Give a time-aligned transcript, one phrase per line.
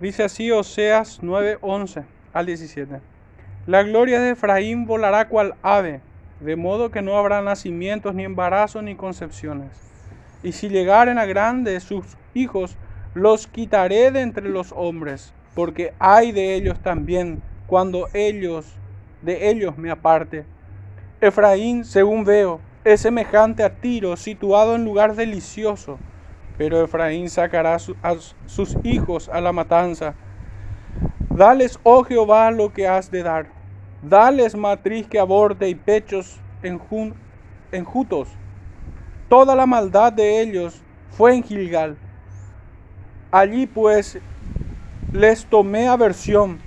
[0.00, 2.02] Dice así Oseas 9, 11
[2.32, 3.00] al 17.
[3.66, 6.00] La gloria de Efraín volará cual ave,
[6.40, 9.70] de modo que no habrá nacimientos, ni embarazos, ni concepciones.
[10.42, 12.76] Y si llegaren a grandes sus hijos,
[13.14, 18.66] los quitaré de entre los hombres, porque hay de ellos también, cuando ellos,
[19.22, 20.44] de ellos me aparte.
[21.20, 26.00] Efraín, según veo, es semejante a Tiro, situado en lugar delicioso,
[26.56, 28.14] pero Efraín sacará a
[28.46, 30.14] sus hijos a la matanza.
[31.30, 33.46] Dales, oh Jehová, lo que has de dar.
[34.02, 36.38] Dales matriz que aborte y pechos
[37.72, 38.28] enjutos.
[39.28, 41.96] Toda la maldad de ellos fue en Gilgal.
[43.32, 44.18] Allí pues
[45.12, 46.60] les tomé aversión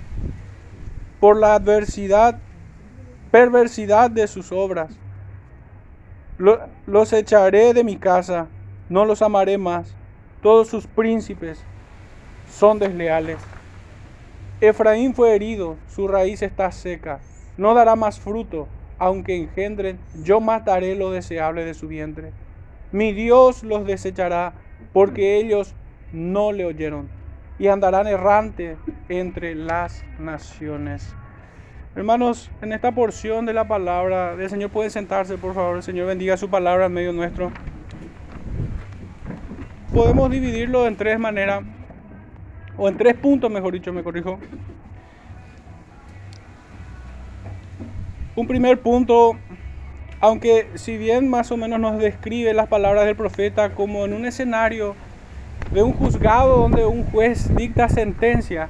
[1.20, 2.38] por la adversidad,
[3.30, 4.98] perversidad de sus obras.
[6.86, 8.48] Los echaré de mi casa,
[8.88, 9.94] no los amaré más.
[10.42, 11.62] Todos sus príncipes
[12.50, 13.38] son desleales.
[14.60, 17.20] Efraín fue herido, su raíz está seca,
[17.56, 18.66] no dará más fruto,
[18.98, 22.32] aunque engendren, yo mataré lo deseable de su vientre.
[22.90, 24.54] Mi Dios los desechará,
[24.92, 25.74] porque ellos
[26.12, 27.08] no le oyeron,
[27.58, 28.76] y andarán errante
[29.08, 31.14] entre las naciones.
[31.94, 35.76] Hermanos, en esta porción de la palabra del Señor pueden sentarse, por favor.
[35.76, 37.50] El Señor bendiga su palabra en medio nuestro.
[39.92, 41.62] Podemos dividirlo en tres maneras,
[42.76, 44.38] o en tres puntos, mejor dicho, me corrijo.
[48.36, 49.36] Un primer punto,
[50.20, 54.26] aunque si bien más o menos nos describe las palabras del profeta como en un
[54.26, 54.94] escenario
[55.72, 58.68] de un juzgado donde un juez dicta sentencia,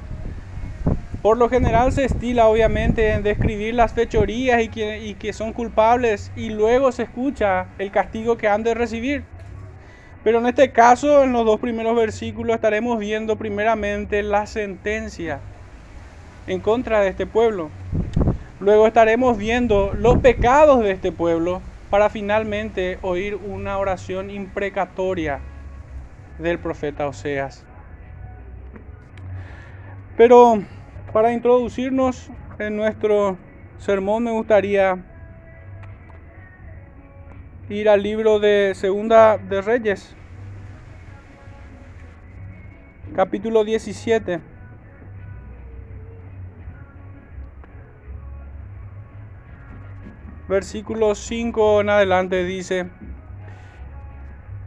[1.20, 6.32] por lo general se estila obviamente en describir las fechorías y que, y son culpables
[6.36, 9.25] y luego se escucha el castigo que han de recibir.
[10.24, 15.41] Pero en este caso, en los dos primeros versículos, estaremos viendo primeramente la sentencia
[16.47, 17.70] en contra de este pueblo.
[18.60, 25.41] Luego estaremos viendo los pecados de este pueblo para finalmente oír una oración imprecatoria
[26.38, 27.65] del profeta Oseas.
[30.16, 30.62] Pero
[31.12, 33.38] para introducirnos en nuestro
[33.78, 34.98] sermón me gustaría
[37.69, 40.16] ir al libro de Segunda de Reyes,
[43.14, 44.41] capítulo 17.
[50.48, 52.88] Versículo 5 en adelante dice,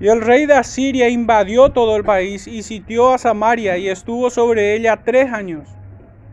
[0.01, 4.31] y el rey de Asiria invadió todo el país y sitió a Samaria y estuvo
[4.31, 5.69] sobre ella tres años.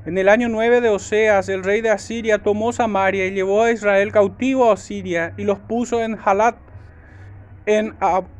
[0.06, 3.70] En el año 9 de Oseas, el rey de Asiria tomó Samaria y llevó a
[3.70, 6.56] Israel cautivo a Asiria y los puso en Halat,
[7.66, 7.94] en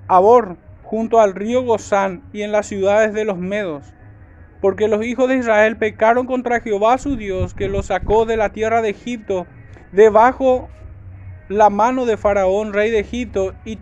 [0.06, 0.56] Abor,
[0.88, 3.84] junto al río Gozán y en las ciudades de los Medos.
[4.62, 8.52] Porque los hijos de Israel pecaron contra Jehová su Dios, que los sacó de la
[8.52, 9.46] tierra de Egipto,
[9.92, 10.70] debajo
[11.50, 13.78] la mano de Faraón, rey de Egipto, y,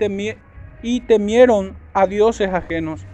[0.83, 3.07] y temieron a dioses ajenos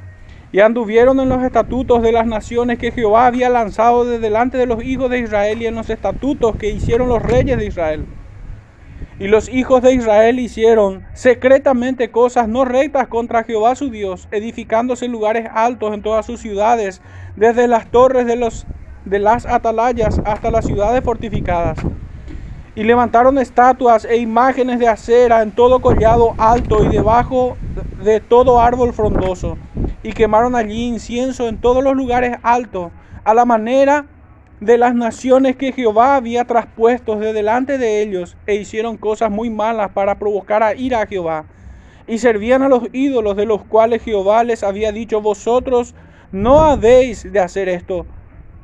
[0.53, 4.67] y anduvieron en los estatutos de las naciones que Jehová había lanzado de delante de
[4.67, 8.07] los hijos de Israel y en los estatutos que hicieron los reyes de Israel.
[9.19, 15.07] Y los hijos de Israel hicieron secretamente cosas no rectas contra Jehová su Dios, edificándose
[15.09, 17.03] lugares altos en todas sus ciudades,
[17.37, 18.67] desde las torres de, los,
[19.05, 21.79] de las atalayas hasta las ciudades fortificadas.
[22.75, 27.57] Y levantaron estatuas e imágenes de acera en todo collado alto y debajo
[28.03, 29.59] de todo árbol frondoso
[30.03, 32.91] y quemaron allí incienso en todos los lugares altos,
[33.25, 34.07] a la manera
[34.63, 39.51] de las naciones que Jehová había traspuesto de delante de ellos, e hicieron cosas muy
[39.51, 41.47] malas para provocar a ira a Jehová.
[42.07, 45.97] Y servían a los ídolos de los cuales Jehová les había dicho, vosotros
[46.31, 48.07] no habéis de hacer esto.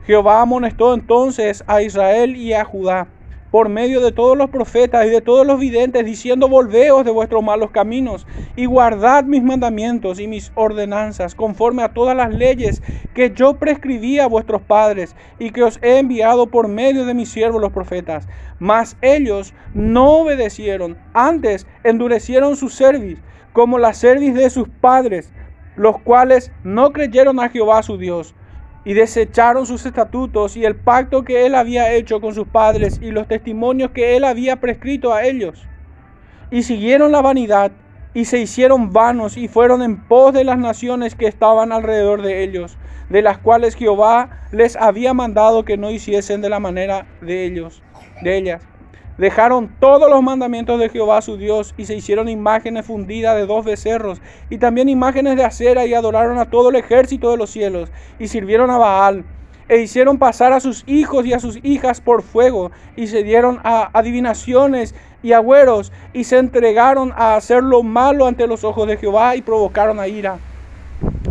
[0.06, 3.08] Jehová amonestó entonces a Israel y a Judá
[3.50, 7.42] por medio de todos los profetas y de todos los videntes, diciendo, volveos de vuestros
[7.42, 8.26] malos caminos
[8.56, 12.82] y guardad mis mandamientos y mis ordenanzas, conforme a todas las leyes
[13.14, 17.30] que yo prescribí a vuestros padres y que os he enviado por medio de mis
[17.30, 18.28] siervos los profetas.
[18.58, 23.18] Mas ellos no obedecieron, antes endurecieron su cerviz,
[23.52, 25.32] como la cerviz de sus padres,
[25.76, 28.34] los cuales no creyeron a Jehová su Dios
[28.88, 33.10] y desecharon sus estatutos y el pacto que él había hecho con sus padres y
[33.10, 35.62] los testimonios que él había prescrito a ellos.
[36.50, 37.70] Y siguieron la vanidad
[38.14, 42.42] y se hicieron vanos y fueron en pos de las naciones que estaban alrededor de
[42.42, 42.78] ellos,
[43.10, 47.82] de las cuales Jehová les había mandado que no hiciesen de la manera de ellos,
[48.22, 48.62] de ellas.
[49.18, 53.64] Dejaron todos los mandamientos de Jehová su Dios y se hicieron imágenes fundidas de dos
[53.64, 57.90] becerros y también imágenes de acera y adoraron a todo el ejército de los cielos
[58.20, 59.24] y sirvieron a Baal
[59.68, 63.60] e hicieron pasar a sus hijos y a sus hijas por fuego, y se dieron
[63.64, 68.96] a adivinaciones y agüeros, y se entregaron a hacer lo malo ante los ojos de
[68.96, 70.38] Jehová y provocaron a ira.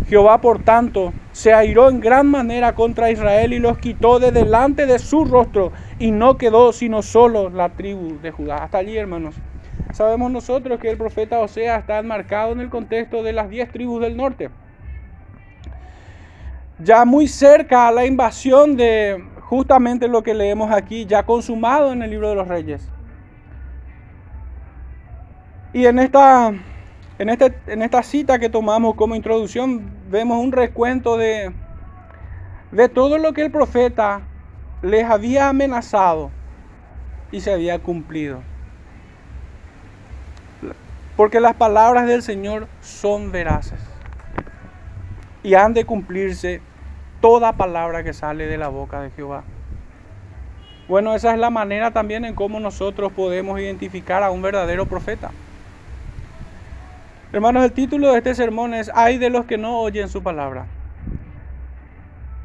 [0.08, 4.86] Jehová, por tanto, se airó en gran manera contra Israel y los quitó de delante
[4.86, 8.64] de su rostro, y no quedó sino solo la tribu de Judá.
[8.64, 9.36] Hasta allí, hermanos.
[9.94, 14.02] Sabemos nosotros que el profeta Osea está enmarcado en el contexto de las diez tribus
[14.02, 14.50] del norte
[16.80, 22.02] ya muy cerca a la invasión de justamente lo que leemos aquí, ya consumado en
[22.02, 22.88] el libro de los reyes.
[25.74, 26.54] Y en esta,
[27.20, 31.52] en, este, en esta cita que tomamos como introducción, vemos un recuento de,
[32.72, 34.22] de todo lo que el profeta
[34.82, 36.30] les había amenazado
[37.32, 38.42] y se había cumplido.
[41.16, 43.80] Porque las palabras del Señor son veraces
[45.42, 46.62] y han de cumplirse
[47.22, 49.44] toda palabra que sale de la boca de Jehová.
[50.88, 55.32] Bueno, esa es la manera también en cómo nosotros podemos identificar a un verdadero profeta.
[57.34, 60.68] Hermanos, el título de este sermón es Hay de los que no oyen su palabra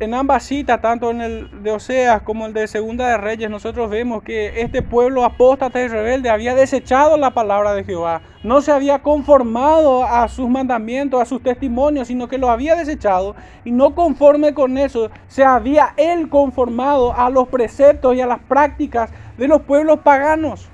[0.02, 3.88] en ambas citas, tanto en el de Oseas como el de Segunda de Reyes, nosotros
[3.88, 8.22] vemos que este pueblo apóstata y rebelde había desechado la palabra de Jehová.
[8.42, 13.36] No se había conformado a sus mandamientos, a sus testimonios, sino que lo había desechado.
[13.64, 18.40] Y no conforme con eso, se había él conformado a los preceptos y a las
[18.40, 20.68] prácticas de los pueblos paganos.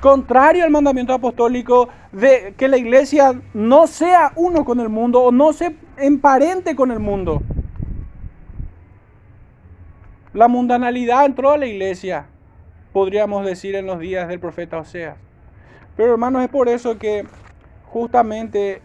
[0.00, 5.32] Contrario al mandamiento apostólico de que la iglesia no sea uno con el mundo o
[5.32, 7.42] no se emparente con el mundo.
[10.34, 12.26] La mundanalidad entró a la iglesia,
[12.92, 15.16] podríamos decir en los días del profeta Oseas.
[15.96, 17.24] Pero hermanos, es por eso que
[17.84, 18.82] justamente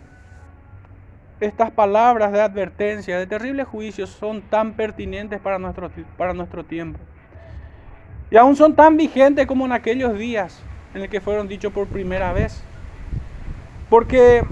[1.40, 7.00] estas palabras de advertencia, de terribles juicios, son tan pertinentes para nuestro, para nuestro tiempo.
[8.30, 10.62] Y aún son tan vigentes como en aquellos días
[10.94, 12.64] en el que fueron dichos por primera vez.
[13.90, 14.44] Porque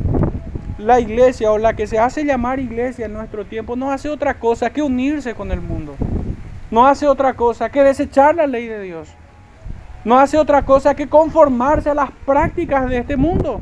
[0.79, 4.39] la iglesia o la que se hace llamar iglesia en nuestro tiempo no hace otra
[4.39, 5.95] cosa que unirse con el mundo
[6.69, 9.13] no hace otra cosa que desechar la ley de Dios.
[10.03, 13.61] No hace otra cosa que conformarse a las prácticas de este mundo.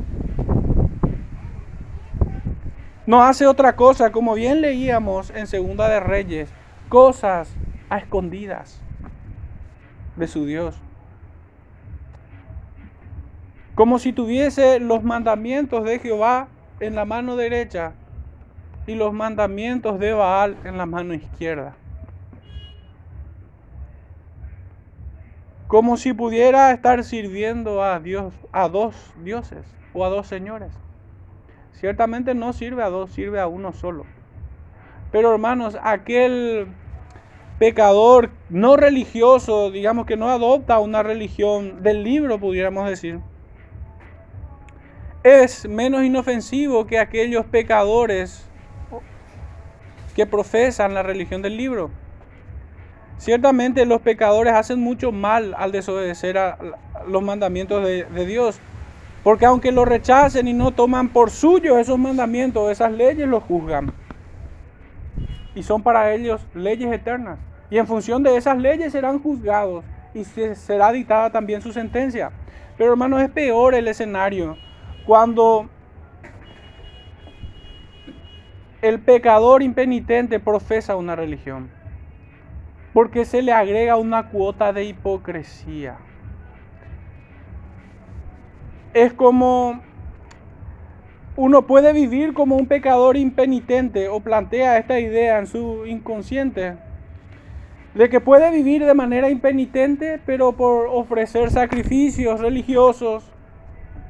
[3.06, 6.50] No hace otra cosa, como bien leíamos en Segunda de Reyes,
[6.88, 7.48] cosas
[7.88, 8.80] a escondidas
[10.16, 10.76] de su Dios.
[13.76, 16.48] Como si tuviese los mandamientos de Jehová
[16.80, 17.92] en la mano derecha
[18.86, 21.76] y los mandamientos de Baal en la mano izquierda.
[25.68, 30.72] Como si pudiera estar sirviendo a Dios, a dos dioses o a dos señores.
[31.72, 34.04] Ciertamente no sirve a dos, sirve a uno solo.
[35.10, 36.68] Pero hermanos, aquel
[37.58, 43.20] pecador no religioso, digamos que no adopta una religión del libro, pudiéramos decir,
[45.22, 48.48] es menos inofensivo que aquellos pecadores
[50.14, 51.90] que profesan la religión del libro.
[53.18, 56.58] Ciertamente los pecadores hacen mucho mal al desobedecer a
[57.08, 58.60] los mandamientos de, Dios.
[59.22, 63.92] Porque aunque lo rechacen y no toman por suyo esos mandamientos, esas leyes los juzgan.
[65.54, 67.38] Y son para ellos leyes eternas.
[67.70, 72.30] Y en función de esas leyes serán juzgados y será dictada también su sentencia.
[72.76, 74.56] Pero hermanos, es peor el escenario
[75.06, 75.68] cuando
[78.82, 81.75] el pecador impenitente profesa una religión
[82.96, 85.98] porque se le agrega una cuota de hipocresía.
[88.94, 89.82] Es como
[91.36, 96.78] uno puede vivir como un pecador impenitente o plantea esta idea en su inconsciente
[97.94, 103.30] de que puede vivir de manera impenitente, pero por ofrecer sacrificios religiosos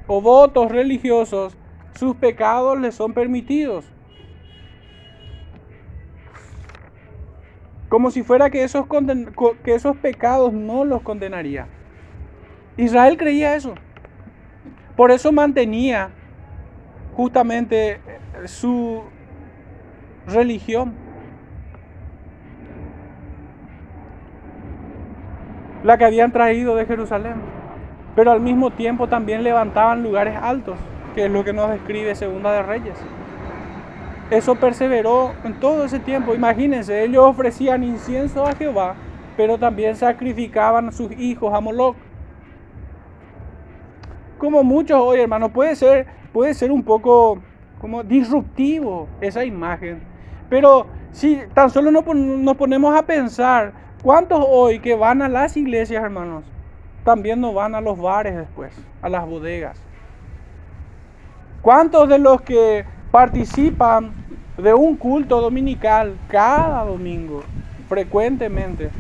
[0.07, 1.57] o votos religiosos,
[1.99, 3.96] sus pecados le son permitidos.
[7.89, 8.87] Como si fuera que esos,
[9.63, 11.69] que esos pecados no los condenaría.
[12.77, 13.75] Israel creía eso.
[14.97, 16.11] Por eso mantenía
[17.15, 18.01] justamente eh,
[18.47, 19.03] su
[20.27, 20.95] religión.
[25.85, 27.35] La que habían traído de Jerusalén.
[28.17, 30.79] Pero al mismo tiempo también levantaban lugares altos,
[31.15, 32.99] que es lo que nos describe Segunda de Reyes.
[34.31, 36.35] Eso perseveró en todo ese tiempo.
[36.35, 38.97] Imagínense, ellos ofrecían incienso a Jehová,
[39.37, 41.97] pero también sacrificaban a sus hijos a Moloch.
[44.39, 47.41] Como muchos hoy, hermanos, puede ser, puede ser un poco
[47.81, 50.03] como disruptivo esa imagen.
[50.49, 56.05] Pero Si tan solo nos ponemos a pensar, ¿cuántos hoy que van a las iglesias,
[56.05, 56.45] hermanos,
[57.05, 59.81] también no van a los bares después, a las bodegas?
[61.63, 64.13] ¿Cuántos de los que participan
[64.57, 67.43] de un culto dominical cada domingo,
[67.89, 68.91] frecuentemente,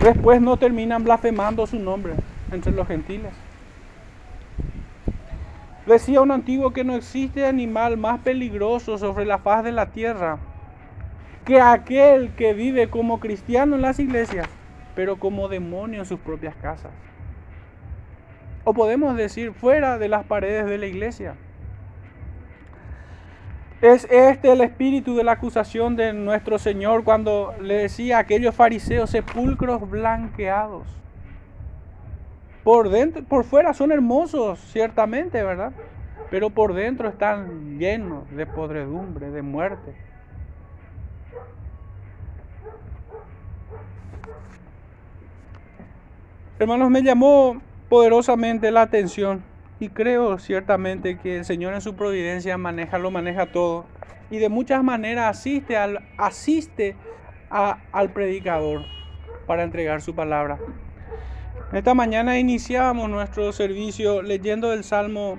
[0.00, 2.14] después no terminan blasfemando su nombre
[2.50, 3.32] entre los gentiles?
[5.86, 10.38] Decía un antiguo que no existe animal más peligroso sobre la faz de la tierra
[11.44, 14.48] que aquel que vive como cristiano en las iglesias,
[14.94, 16.90] pero como demonio en sus propias casas.
[18.64, 21.34] O podemos decir fuera de las paredes de la iglesia.
[23.84, 28.54] Es este el espíritu de la acusación de nuestro Señor cuando le decía a aquellos
[28.54, 30.86] fariseos sepulcros blanqueados.
[32.62, 35.72] Por dentro, por fuera son hermosos, ciertamente, ¿verdad?
[36.30, 39.94] Pero por dentro están llenos de podredumbre, de muerte.
[46.58, 47.60] Hermanos, me llamó
[47.90, 49.42] poderosamente la atención
[49.84, 53.84] y creo ciertamente que el Señor en su providencia maneja, lo maneja todo
[54.30, 56.96] y de muchas maneras asiste al, asiste
[57.50, 58.86] al predicador
[59.46, 60.58] para entregar su palabra.
[61.72, 65.38] Esta mañana iniciábamos nuestro servicio leyendo el Salmo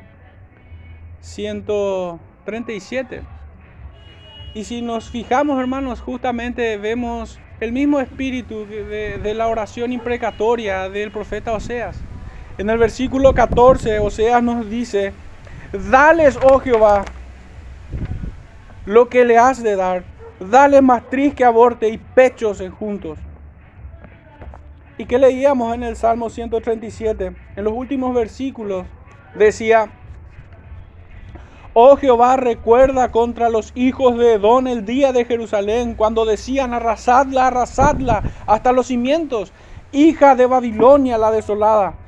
[1.21, 3.23] 137.
[4.53, 10.87] Y si nos fijamos, hermanos, justamente vemos el mismo espíritu de, de, la oración imprecatoria
[10.87, 11.99] del profeta Oseas.
[12.57, 15.11] En el versículo 14, Oseas nos dice,
[15.91, 17.03] dales, oh Jehová,
[18.85, 20.05] lo que le has de dar,
[20.39, 23.19] dale matriz que aborte y pechos juntos.
[24.97, 27.35] ¿Y qué leíamos en el Salmo 137?
[27.57, 28.85] En los últimos versículos
[29.35, 29.89] decía,
[31.73, 37.47] Oh Jehová, recuerda contra los hijos de Edón el día de Jerusalén, cuando decían, arrasadla,
[37.47, 39.51] arrasadla, hasta los cimientos,
[39.91, 42.04] hija de Babilonia la desolada.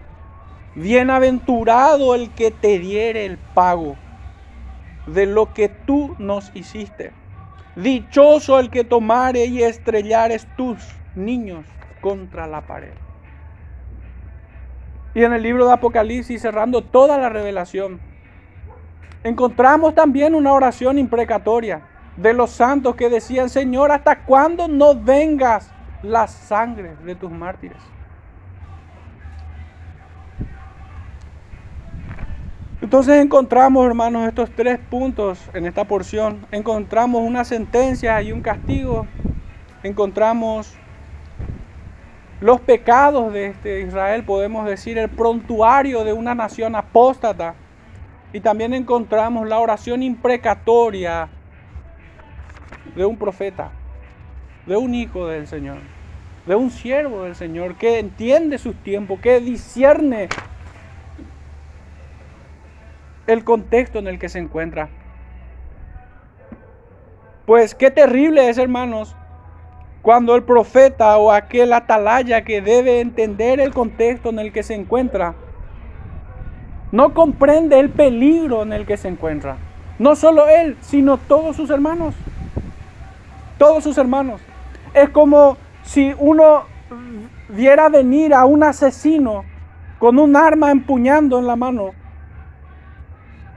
[0.78, 3.96] Bienaventurado el que te diere el pago
[5.08, 7.14] de lo que tú nos hiciste.
[7.76, 10.78] Dichoso el que tomare y estrellares tus
[11.16, 11.66] niños
[12.00, 12.94] contra la pared.
[15.16, 18.00] Y en el libro de Apocalipsis, cerrando toda la revelación,
[19.24, 21.82] encontramos también una oración imprecatoria
[22.18, 25.72] de los santos que decían, Señor, ¿hasta cuándo no vengas
[26.04, 27.97] la sangre de tus mártires?
[32.80, 36.46] Entonces encontramos, hermanos, estos tres puntos en esta porción.
[36.52, 39.08] Encontramos una sentencia y un castigo.
[39.82, 40.76] Encontramos
[42.40, 47.56] los pecados de este Israel, podemos decir, el prontuario de una nación apóstata.
[48.32, 51.30] Y también encontramos la oración imprecatoria
[52.96, 53.72] de un profeta,
[54.68, 55.78] de un hijo del Señor,
[56.46, 60.30] de un siervo del Señor que entiende sus tiempos, que discierne
[63.28, 64.90] el contexto en el que se encuentra.
[67.46, 69.16] Pues qué terrible es, hermanos,
[70.02, 74.74] cuando el profeta o aquel atalaya que debe entender el contexto en el que se
[74.74, 75.36] encuentra,
[76.92, 79.58] no comprende el peligro en el que se encuentra.
[80.00, 82.16] No solo él, sino todos sus hermanos.
[83.58, 84.40] Todos sus hermanos.
[84.94, 86.64] Es como si uno
[87.50, 89.44] viera venir a un asesino
[90.00, 91.92] con un arma empuñando en la mano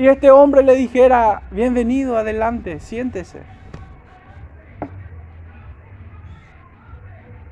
[0.01, 3.43] y este hombre le dijera, bienvenido, adelante, siéntese.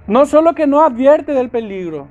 [0.06, 2.08] No solo que no advierte del peligro,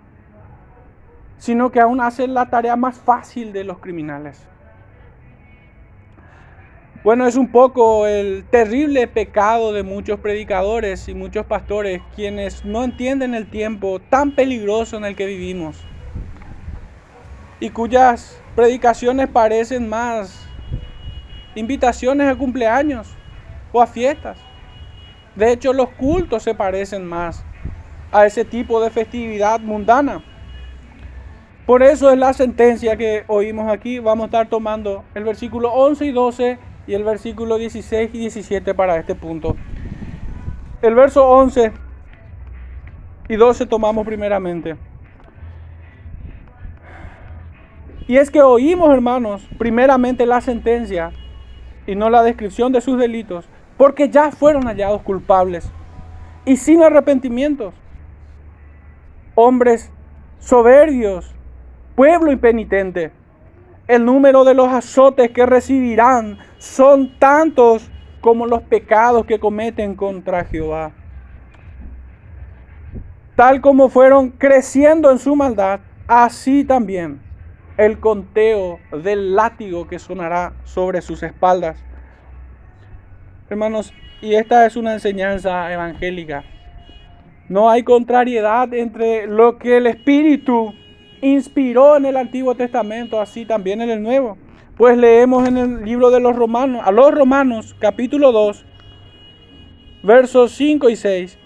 [1.39, 4.47] sino que aún hace la tarea más fácil de los criminales.
[7.03, 12.83] Bueno, es un poco el terrible pecado de muchos predicadores y muchos pastores quienes no
[12.83, 15.83] entienden el tiempo tan peligroso en el que vivimos
[17.59, 20.49] y cuyas predicaciones parecen más
[21.53, 23.15] invitaciones a cumpleaños
[23.71, 24.39] o a fiestas.
[25.35, 27.45] De hecho, los cultos se parecen más
[28.11, 30.23] a ese tipo de festividad mundana.
[31.67, 33.99] Por eso es la sentencia que oímos aquí.
[33.99, 38.73] Vamos a estar tomando el versículo 11 y 12 y el versículo 16 y 17
[38.73, 39.55] para este punto.
[40.81, 41.73] El verso 11
[43.29, 44.86] y 12 tomamos primeramente.
[48.07, 51.11] Y es que oímos, hermanos, primeramente la sentencia
[51.85, 53.45] y no la descripción de sus delitos,
[53.75, 55.69] porque ya fueron hallados culpables
[56.45, 57.73] y sin arrepentimientos
[59.35, 59.91] hombres
[60.39, 61.35] soberbios,
[61.95, 63.11] pueblo impenitente.
[63.87, 70.43] El número de los azotes que recibirán son tantos como los pecados que cometen contra
[70.45, 70.91] Jehová.
[73.35, 77.26] Tal como fueron creciendo en su maldad, así también
[77.77, 81.77] el conteo del látigo que sonará sobre sus espaldas.
[83.49, 86.43] Hermanos, y esta es una enseñanza evangélica.
[87.49, 90.73] No hay contrariedad entre lo que el Espíritu
[91.21, 94.37] inspiró en el Antiguo Testamento, así también en el Nuevo.
[94.75, 98.65] Pues leemos en el libro de los Romanos, a los Romanos capítulo 2,
[100.03, 101.39] versos 5 y 6.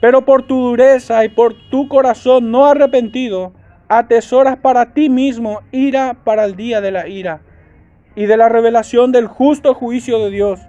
[0.00, 3.52] Pero por tu dureza y por tu corazón no arrepentido,
[3.90, 7.40] atesoras para ti mismo ira para el día de la ira
[8.14, 10.60] y de la revelación del justo juicio de Dios,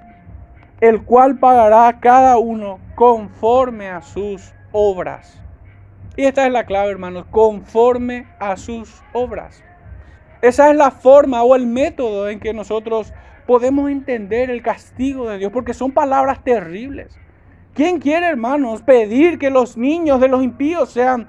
[0.82, 5.40] el cual pagará a cada uno conforme a sus obras.
[6.18, 9.64] Y esta es la clave, hermanos, conforme a sus obras.
[10.42, 13.14] Esa es la forma o el método en que nosotros
[13.46, 17.16] podemos entender el castigo de Dios, porque son palabras terribles.
[17.76, 21.28] ¿Quién quiere, hermanos, pedir que los niños de los impíos sean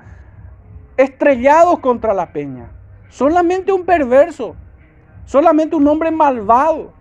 [1.03, 2.71] estrellados contra la peña?
[3.09, 4.57] Solamente un perverso,
[5.25, 6.93] solamente un hombre malvado.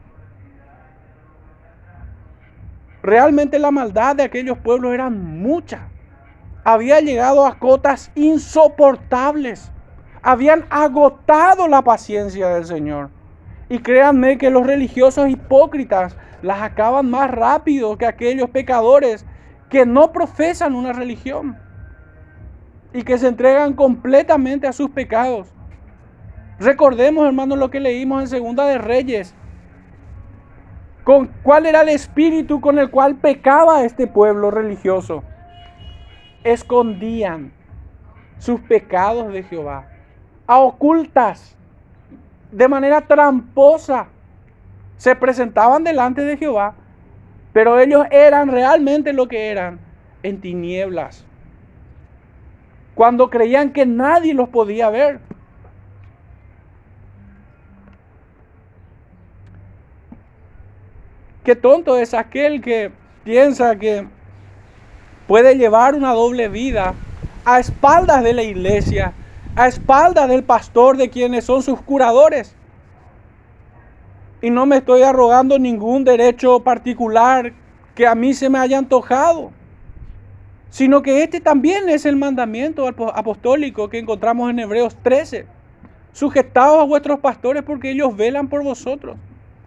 [3.02, 5.88] Realmente la maldad de aquellos pueblos era mucha
[6.64, 9.72] había llegado a cotas insoportables.
[10.22, 13.10] Habían agotado la paciencia del Señor.
[13.70, 19.26] Y créanme que los religiosos hipócritas las acaban más rápido que aquellos pecadores
[19.70, 21.58] que no profesan una religión
[22.94, 25.48] y que se entregan completamente a sus pecados.
[26.60, 29.34] Recordemos, hermanos, lo que leímos en Segunda de Reyes.
[31.04, 35.24] Con cuál era el espíritu con el cual pecaba este pueblo religioso
[36.44, 37.52] escondían
[38.38, 39.88] sus pecados de Jehová,
[40.48, 41.56] a ocultas,
[42.52, 44.08] de manera tramposa,
[44.98, 46.76] se presentaban delante de Jehová,
[47.54, 49.80] pero ellos eran realmente lo que eran,
[50.24, 51.26] en tinieblas,
[52.96, 55.20] cuando creían que nadie los podía ver.
[61.44, 62.92] Qué tonto es aquel que
[63.24, 64.08] piensa que
[65.28, 66.94] puede llevar una doble vida
[67.46, 69.14] a espaldas de la iglesia,
[69.56, 72.56] a espaldas del pastor de quienes son sus curadores.
[74.42, 77.54] Y no me estoy arrogando ningún derecho particular
[77.96, 79.52] que a mí se me haya antojado,
[80.72, 85.46] sino que este también es el mandamiento apostólico que encontramos en Hebreos 13.
[86.14, 89.18] Sujetados a vuestros pastores porque ellos velan por vosotros,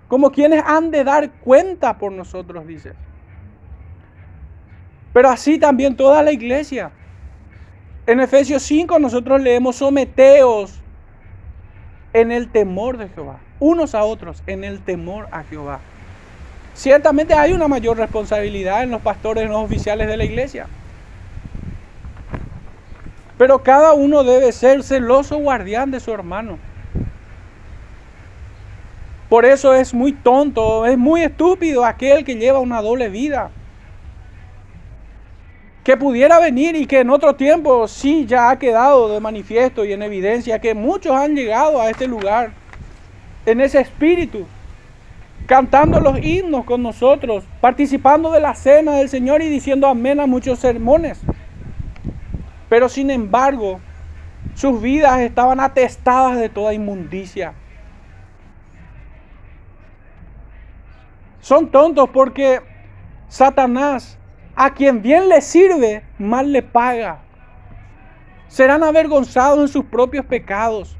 [0.08, 2.94] como quienes han de dar cuenta por nosotros, dice.
[5.12, 6.90] Pero así también toda la iglesia.
[8.06, 10.80] En Efesios 5 nosotros leemos someteos
[12.14, 15.80] en el temor de Jehová, unos a otros en el temor a Jehová.
[16.72, 20.66] Ciertamente hay una mayor responsabilidad en los pastores, los oficiales de la iglesia.
[23.38, 26.58] Pero cada uno debe ser celoso guardián de su hermano.
[29.28, 33.50] Por eso es muy tonto, es muy estúpido aquel que lleva una doble vida
[35.84, 39.92] que pudiera venir y que en otro tiempo sí ya ha quedado de manifiesto y
[39.92, 42.52] en evidencia que muchos han llegado a este lugar
[43.44, 44.46] en ese espíritu,
[45.46, 50.26] cantando los himnos con nosotros, participando de la cena del Señor y diciendo amén a
[50.26, 51.20] muchos sermones.
[52.68, 53.80] Pero sin embargo,
[54.54, 57.54] sus vidas estaban atestadas de toda inmundicia.
[61.40, 62.60] Son tontos porque
[63.28, 64.18] Satanás
[64.56, 67.18] a quien bien le sirve, mal le paga.
[68.48, 70.96] Serán avergonzados en sus propios pecados.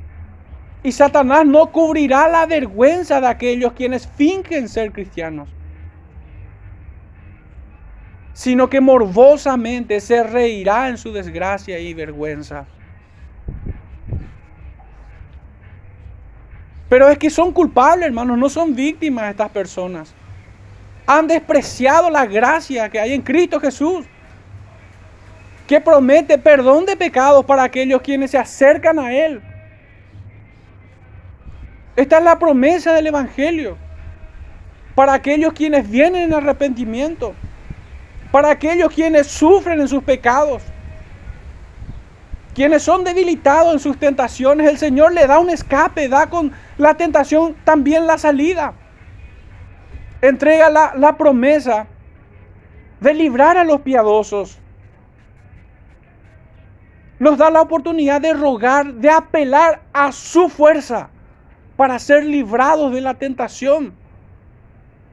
[0.83, 5.49] Y Satanás no cubrirá la vergüenza de aquellos quienes fingen ser cristianos,
[8.35, 12.67] sino que morbosamente se reirá en su desgracia y vergüenza.
[16.91, 20.15] Pero es que son culpables, hermanos, no son víctimas estas personas
[21.07, 24.07] han despreciado la gracia que hay en Cristo Jesús,
[25.67, 29.41] que promete perdón de pecados para aquellos quienes se acercan a Él.
[31.97, 33.77] Esta es la promesa del Evangelio
[34.95, 37.35] para aquellos quienes vienen en arrepentimiento,
[38.35, 40.61] para aquellos quienes sufren en sus pecados,
[42.53, 44.69] quienes son debilitados en sus tentaciones.
[44.69, 48.75] El Señor le da un escape, da con la tentación también la salida
[50.21, 51.87] entrega la, promesa
[52.99, 54.59] de librar a los piadosos.
[57.21, 61.09] Nos da la oportunidad de rogar, de apelar a su fuerza
[61.77, 63.95] para ser librados de la tentación.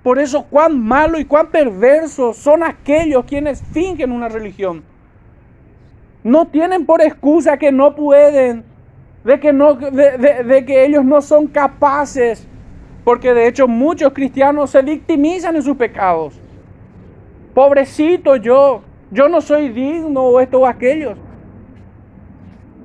[0.04, 4.84] Por eso cuán malo y cuán perverso son aquellos quienes fingen una religión.
[6.24, 8.64] No tienen por excusa que no pueden,
[9.24, 12.48] de que, no, de, que ellos no son capaces,
[13.04, 16.40] porque de hecho muchos cristianos se victimizan en sus pecados.
[17.54, 21.18] Pobrecito yo, yo no soy digno o esto o aquellos.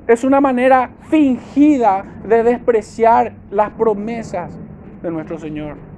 [0.06, 4.56] Es una manera fingida de despreciar las promesas
[5.02, 5.95] de nuestro Señor.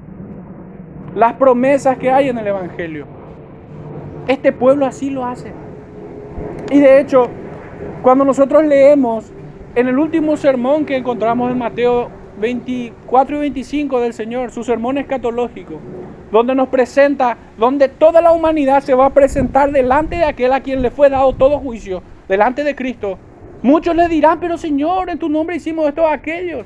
[1.18, 3.04] Las promesas que hay en el Evangelio.
[4.28, 5.52] Este pueblo así lo hace.
[6.70, 7.28] Y de hecho,
[8.04, 9.33] cuando nosotros leemos
[9.74, 14.96] en el último sermón que encontramos en Mateo 24 y 25 del Señor, su sermón
[14.96, 15.81] escatológico,
[16.31, 20.61] donde nos presenta, donde toda la humanidad se va a presentar delante de aquel a
[20.61, 23.18] quien le fue dado todo juicio, delante de Cristo.
[23.62, 26.64] Muchos le dirán, pero Señor, en tu nombre hicimos esto a aquellos.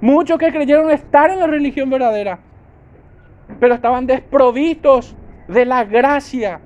[0.00, 2.40] Muchos que creyeron estar en la religión verdadera,
[3.58, 5.16] pero estaban desprovistos
[5.48, 6.60] de la gracia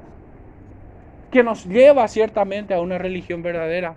[1.30, 3.96] que nos lleva ciertamente a una religión verdadera.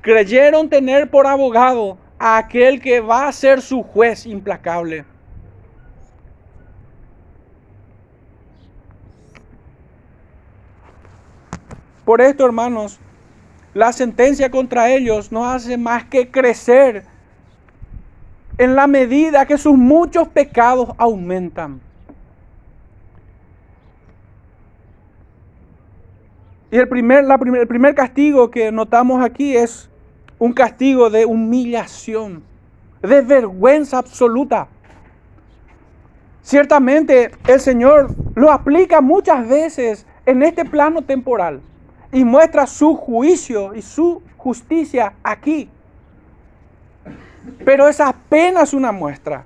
[0.00, 5.04] Creyeron tener por abogado a aquel que va a ser su juez implacable.
[12.04, 12.98] Por esto, hermanos,
[13.74, 17.04] la sentencia contra ellos no hace más que crecer
[18.58, 21.80] en la medida que sus muchos pecados aumentan.
[26.70, 29.88] Y el primer, la el primer castigo que notamos aquí es
[30.38, 32.42] un castigo de humillación,
[33.00, 34.68] de vergüenza absoluta.
[36.42, 41.60] Ciertamente el Señor lo aplica muchas veces en este plano temporal
[42.12, 45.70] y muestra su juicio y su justicia aquí.
[47.64, 49.44] Pero es apenas una muestra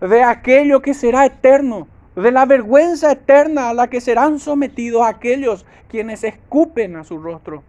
[0.00, 5.66] de aquello que será eterno de la vergüenza eterna a la que serán sometidos aquellos
[5.88, 7.62] quienes escupen a su rostro.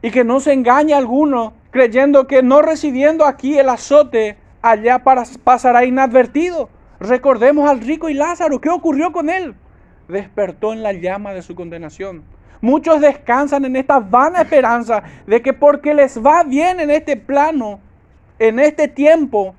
[0.00, 5.02] Y que no se engañe alguno creyendo que no recibiendo aquí el azote, allá
[5.44, 6.68] pasará inadvertido.
[6.98, 9.54] Recordemos al rico y Lázaro, ¿qué ocurrió con él?
[10.08, 12.22] Despertó en la llama de su condenación.
[12.62, 17.80] Muchos descansan en esta vana esperanza de que porque les va bien en este plano,
[18.38, 19.54] en este tiempo,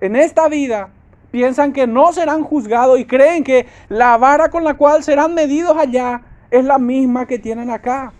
[0.00, 0.88] en esta vida
[1.30, 5.76] piensan que no serán juzgados y creen que la vara con la cual serán medidos
[5.76, 8.14] allá es la misma que tienen acá.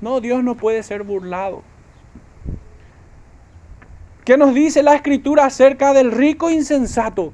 [0.00, 1.64] No, Dios no puede ser burlado.
[4.24, 7.32] ¿Qué nos dice la escritura acerca del rico insensato?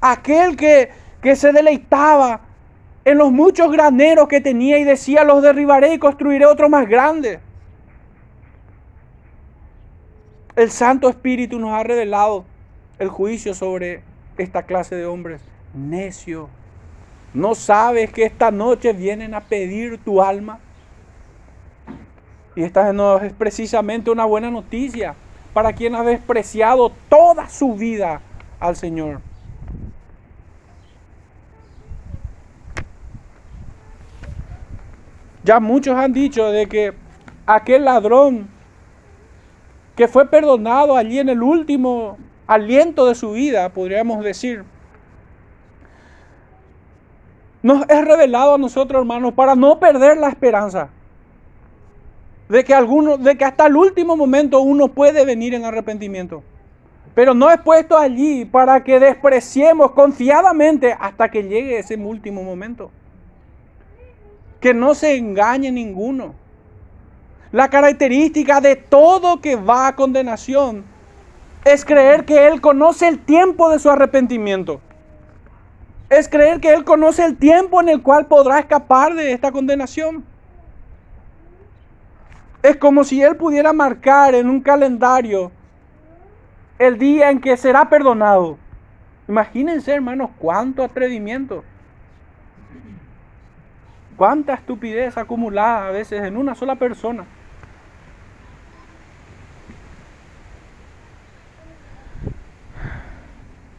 [0.00, 2.40] Aquel que, que se deleitaba
[3.04, 7.40] en los muchos graneros que tenía y decía, los derribaré y construiré otro más grande.
[10.56, 12.44] El Santo Espíritu nos ha revelado
[12.98, 14.02] el juicio sobre
[14.36, 15.40] esta clase de hombres.
[15.72, 16.48] Necio,
[17.32, 20.58] ¿no sabes que esta noche vienen a pedir tu alma?
[22.56, 25.14] Y esta no es precisamente una buena noticia
[25.54, 28.20] para quien ha despreciado toda su vida
[28.58, 29.20] al Señor.
[35.48, 36.92] Ya muchos han dicho de que
[37.46, 38.50] aquel ladrón
[39.96, 44.62] que fue perdonado allí en el último aliento de su vida, podríamos decir,
[47.62, 50.90] nos es revelado a nosotros, hermanos, para no perder la esperanza
[52.50, 56.42] de que alguno, de que hasta el último momento uno puede venir en arrepentimiento.
[57.14, 62.90] Pero no es puesto allí para que despreciemos confiadamente hasta que llegue ese último momento.
[64.60, 66.34] Que no se engañe ninguno.
[67.52, 70.84] La característica de todo que va a condenación
[71.64, 74.80] es creer que Él conoce el tiempo de su arrepentimiento.
[76.10, 80.24] Es creer que Él conoce el tiempo en el cual podrá escapar de esta condenación.
[82.62, 85.52] Es como si Él pudiera marcar en un calendario
[86.78, 88.58] el día en que será perdonado.
[89.26, 91.64] Imagínense, hermanos, cuánto atrevimiento.
[94.18, 97.24] Cuánta estupidez acumulada a veces en una sola persona.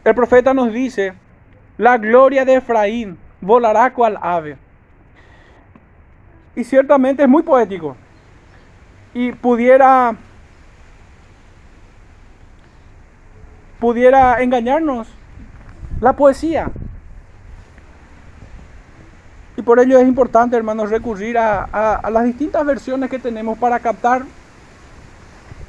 [0.02, 1.12] El profeta nos dice,
[1.76, 4.56] la gloria de Efraín volará cual ave.
[6.56, 7.94] Y ciertamente es muy poético.
[9.12, 10.16] Y pudiera
[13.78, 15.06] pudiera engañarnos
[16.00, 16.70] la poesía.
[19.60, 21.64] Y por ello es importante, hermanos, recurrir a,
[21.96, 24.22] a, las distintas versiones que tenemos para captar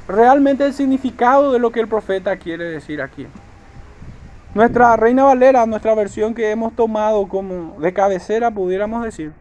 [0.08, 3.26] realmente el significado de lo que el profeta quiere decir aquí.
[4.54, 9.34] Nuestra Reina Valera, nuestra versión que hemos tomado como de cabecera, pudiéramos decir,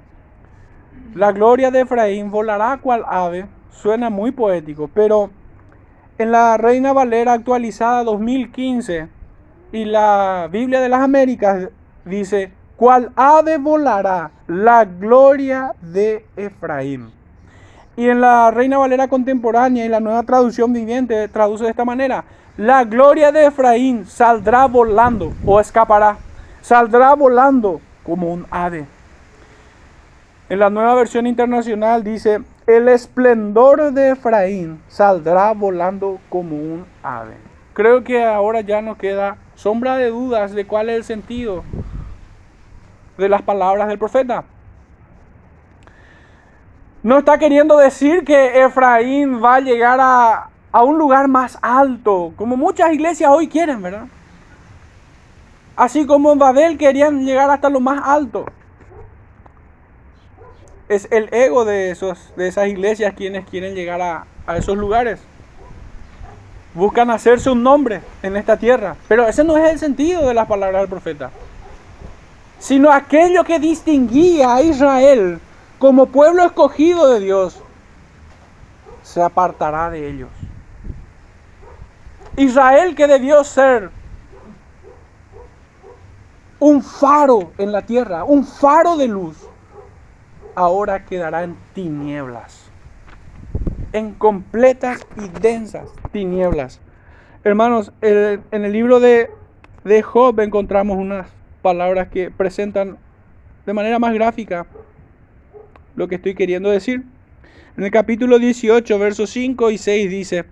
[1.16, 5.30] la gloria de Efraín volará cual ave, suena muy poético, pero
[6.18, 9.08] en la Reina Valera actualizada 2015
[9.72, 11.70] y la Biblia de las Américas
[12.04, 17.12] dice, cual ave volará la gloria de Efraín.
[17.96, 22.24] Y en la Reina Valera contemporánea y la nueva traducción viviente traduce de esta manera,
[22.58, 26.18] la gloria de Efraín saldrá volando o escapará,
[26.64, 28.88] saldrá volando como un ave.
[30.50, 37.36] En la nueva versión internacional dice, el esplendor de Efraín saldrá volando como un ave.
[37.74, 41.64] Creo que ahora ya no queda sombra de dudas de cuál es el sentido
[43.22, 44.44] de las palabras del profeta.
[47.04, 52.34] No está queriendo decir que Efraín va a llegar a, a un lugar más alto,
[52.36, 54.06] como muchas iglesias hoy quieren, ¿verdad?
[55.76, 58.46] Así como en Babel querían llegar hasta lo más alto.
[60.90, 65.22] Es el ego de, esos, de esas iglesias quienes quieren llegar a, a esos lugares.
[66.74, 68.96] Buscan hacerse un nombre en esta tierra.
[69.08, 71.32] Pero ese no es el sentido de las palabras del profeta
[72.62, 75.40] sino aquello que distinguía a Israel
[75.80, 77.60] como pueblo escogido de Dios,
[79.02, 80.30] se apartará de ellos.
[82.38, 83.90] Israel que debió ser
[86.60, 89.38] un faro en la tierra, un faro de luz,
[90.54, 92.70] ahora quedará en tinieblas,
[93.92, 96.80] en completas y densas tinieblas.
[97.44, 99.32] Hermanos, en el libro de,
[99.84, 102.98] de Job encontramos unas palabras que presentan
[103.66, 104.66] de manera más gráfica
[105.96, 107.04] lo que estoy queriendo decir.
[107.78, 110.46] En el capítulo 18, versos 5 y 6 dice,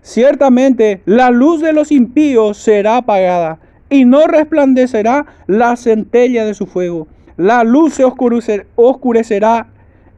[0.00, 6.66] Ciertamente la luz de los impíos será apagada y no resplandecerá la centella de su
[6.66, 7.06] fuego.
[7.36, 9.68] La luz se oscurecerá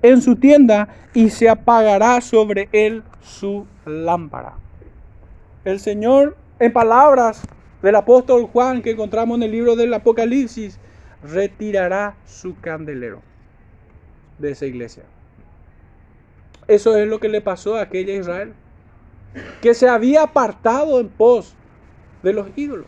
[0.02, 4.54] en su tienda y se apagará sobre él su lámpara.
[5.64, 7.42] El Señor, en palabras
[7.84, 10.78] del apóstol Juan que encontramos en el libro del Apocalipsis,
[11.22, 13.20] retirará su candelero
[14.38, 15.02] de esa iglesia.
[16.66, 18.54] Eso es lo que le pasó a aquella Israel,
[19.60, 21.54] que se había apartado en pos
[22.22, 22.86] de los ídolos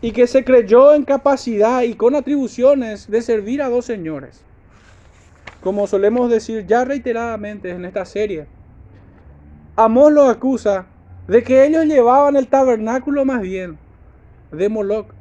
[0.00, 4.44] y que se creyó en capacidad y con atribuciones de servir a dos señores.
[5.64, 8.46] Como solemos decir ya reiteradamente en esta serie,
[9.74, 10.86] Amós lo acusa
[11.28, 13.78] de que ellos llevaban el tabernáculo más bien
[14.50, 15.12] de Moloch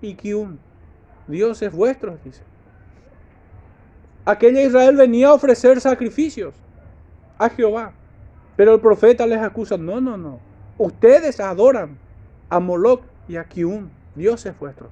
[0.00, 0.60] y Kiun,
[1.26, 2.42] dioses vuestros, dice.
[4.24, 6.54] Aquella Israel venía a ofrecer sacrificios
[7.38, 7.92] a Jehová,
[8.56, 10.38] pero el profeta les acusa, no, no, no,
[10.78, 11.98] ustedes adoran
[12.48, 14.90] a Moloch y a Kiun, dioses vuestros.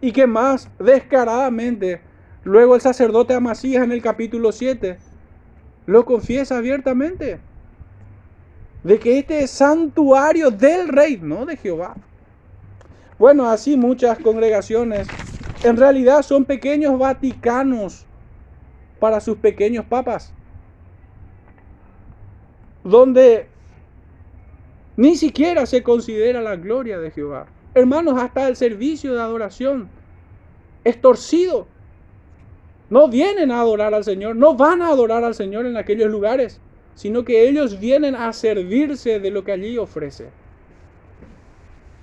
[0.00, 2.00] Y que más descaradamente,
[2.42, 4.96] luego el sacerdote Amasías en el capítulo 7
[5.84, 7.40] lo confiesa abiertamente
[8.84, 11.94] de que este es santuario del rey, no de Jehová.
[13.18, 15.08] Bueno, así muchas congregaciones
[15.64, 18.06] en realidad son pequeños vaticanos
[19.00, 20.32] para sus pequeños papas,
[22.84, 23.48] donde
[24.96, 27.46] ni siquiera se considera la gloria de Jehová.
[27.74, 29.88] Hermanos, hasta el servicio de adoración
[30.84, 31.66] es torcido.
[32.90, 36.60] No vienen a adorar al Señor, no van a adorar al Señor en aquellos lugares
[36.98, 40.30] sino que ellos vienen a servirse de lo que allí ofrece,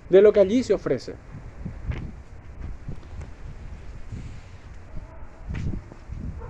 [0.10, 1.16] de lo que allí se ofrece.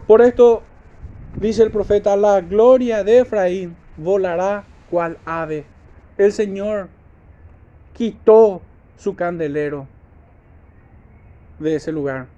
[0.06, 0.62] Por esto
[1.40, 5.66] dice el profeta, la gloria de Efraín volará cual ave.
[6.16, 6.90] El Señor
[7.94, 8.62] quitó
[8.96, 9.88] su candelero
[11.58, 12.35] de ese lugar.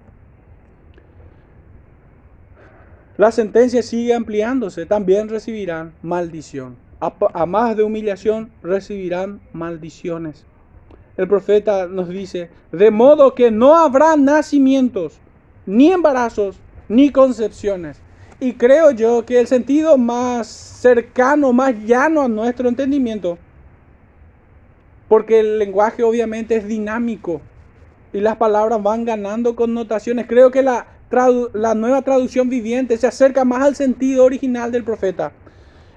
[3.18, 6.76] La sentencia sigue ampliándose, también recibirán maldición.
[7.00, 10.46] A, más de humillación recibirán maldiciones.
[11.16, 15.18] El profeta nos dice, de modo que no habrá nacimientos,
[15.66, 18.00] ni embarazos, ni concepciones.
[18.38, 23.36] Y creo yo que el sentido más cercano, más llano a nuestro entendimiento,
[25.08, 27.40] porque el lenguaje obviamente es dinámico
[28.12, 30.28] y las palabras van ganando connotaciones.
[30.28, 35.32] Creo que la la nueva traducción viviente se acerca más al sentido original del profeta.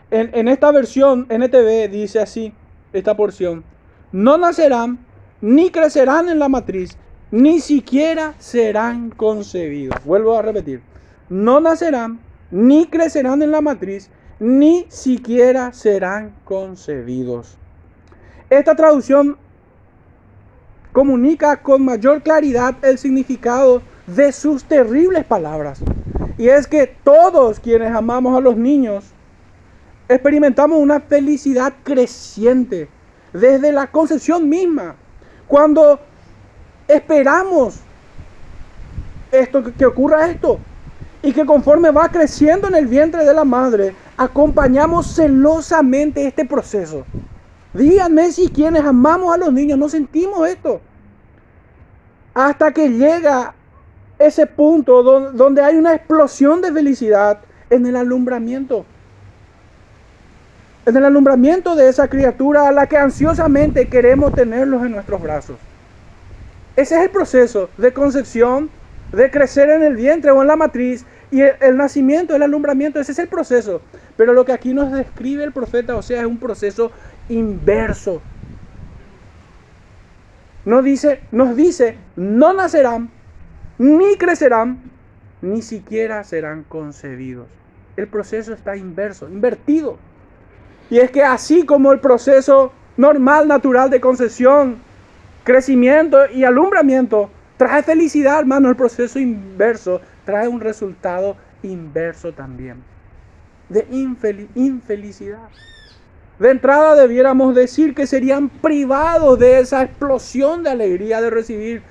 [0.10, 2.54] En, esta versión, NTV, dice así,
[2.92, 3.64] esta porción,
[4.12, 5.00] no nacerán
[5.40, 6.98] ni crecerán en la matriz,
[7.32, 10.04] ni siquiera serán concebidos.
[10.04, 10.82] Vuelvo a repetir,
[11.30, 12.20] no nacerán
[12.52, 17.58] ni crecerán en la matriz, ni siquiera serán concebidos.
[18.50, 19.38] Esta traducción
[20.92, 25.80] comunica con mayor claridad el significado de sus terribles palabras.
[26.38, 29.06] Y es que todos quienes amamos a los niños
[30.08, 32.90] experimentamos una felicidad creciente
[33.34, 34.96] desde la concepción misma.
[35.48, 36.00] Cuando
[36.88, 37.80] esperamos
[39.32, 40.60] esto que ocurra esto
[41.24, 47.06] y que conforme va creciendo en el vientre de la madre, acompañamos celosamente este proceso.
[47.74, 50.82] Díganme si quienes amamos a los niños no sentimos esto.
[52.34, 53.54] Hasta que llega
[54.26, 58.86] ese punto donde hay una explosión de felicidad en el alumbramiento.
[60.86, 65.58] En el alumbramiento de esa criatura a la que ansiosamente queremos tenerlos en nuestros brazos.
[66.76, 68.70] Ese es el proceso de concepción,
[69.12, 73.14] de crecer en el vientre o en la matriz y el, nacimiento, el alumbramiento, ese
[73.14, 73.82] es el proceso.
[74.18, 76.92] Pero lo que aquí nos describe el profeta o sea, es un proceso
[77.30, 78.22] inverso.
[80.66, 83.10] Nos dice, nos dice, no nacerán,
[83.78, 84.80] ni crecerán,
[85.42, 87.48] ni siquiera serán concebidos.
[87.98, 89.98] El proceso está inverso, invertido.
[90.90, 94.78] Y es que así como el proceso normal, natural de concesión,
[95.44, 102.84] crecimiento y alumbramiento trae felicidad, hermano, el proceso inverso trae un resultado inverso también,
[103.70, 103.86] de
[104.56, 105.50] infelicidad.
[106.40, 111.84] De entrada debiéramos decir que serían privados de esa explosión de alegría de recibir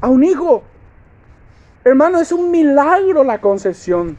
[0.00, 0.62] a un hijo.
[1.84, 4.16] Hermano, es un milagro la concepción.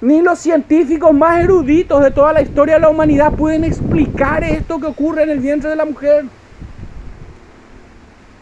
[0.00, 4.78] Ni los científicos más eruditos de toda la historia de la humanidad pueden explicar esto
[4.78, 6.24] que ocurre en el vientre de la mujer.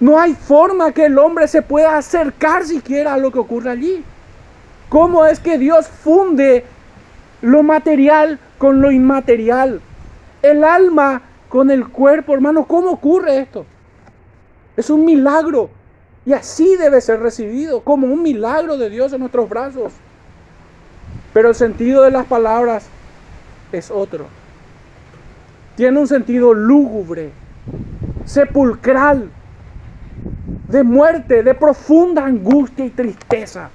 [0.01, 4.05] No hay forma que el hombre se pueda acercar siquiera a lo que ocurre allí.
[4.89, 6.65] ¿Cómo es que Dios funde
[7.41, 9.81] lo material con lo inmaterial?
[10.43, 12.67] el alma con el cuerpo, hermano.
[12.67, 13.65] ¿Cómo ocurre esto?
[14.77, 15.71] Es un milagro.
[16.25, 19.93] Y así debe ser recibido, como un milagro de Dios en nuestros brazos.
[21.33, 22.87] Pero el sentido de las palabras
[23.73, 24.27] es otro.
[25.77, 27.33] Tiene un sentido lúgubre,
[28.25, 29.31] sepulcral,
[30.69, 33.71] de muerte, de profunda angustia y tristeza.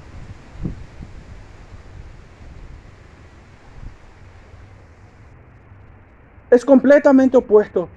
[6.49, 7.89] es completamente opuesto.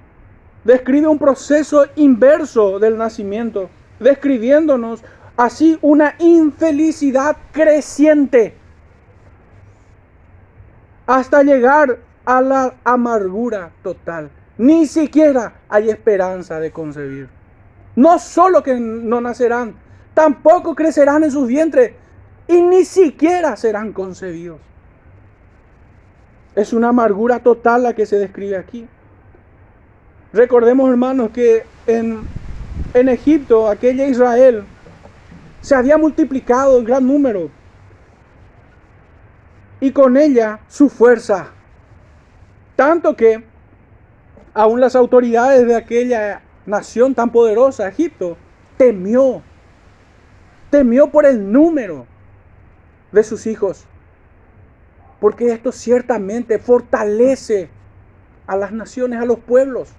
[0.63, 3.69] Describe un proceso inverso del nacimiento,
[4.01, 5.03] describiéndonos
[5.37, 8.55] así una infelicidad creciente
[11.07, 14.29] hasta llegar a la amargura total.
[14.57, 17.29] Ni siquiera hay esperanza de concebir.
[17.95, 19.75] No solo que no nacerán,
[20.13, 21.93] tampoco crecerán en sus vientres
[22.47, 24.59] y ni siquiera serán concebidos.
[26.55, 28.87] Es una amargura total la que se describe aquí.
[30.33, 32.21] Recordemos, hermanos, que en,
[32.93, 34.63] en Egipto, aquella Israel,
[35.61, 37.49] se había multiplicado en gran número.
[39.79, 41.49] Y con ella su fuerza.
[42.75, 43.43] Tanto que
[44.53, 48.37] aún las autoridades de aquella nación tan poderosa, Egipto,
[48.77, 49.41] temió.
[50.69, 52.05] Temió por el número
[53.11, 53.85] de sus hijos
[55.21, 57.69] porque esto ciertamente fortalece
[58.47, 59.93] a las naciones, a los pueblos.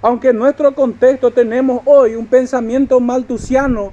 [0.00, 3.92] Aunque en nuestro contexto tenemos hoy un pensamiento maltusiano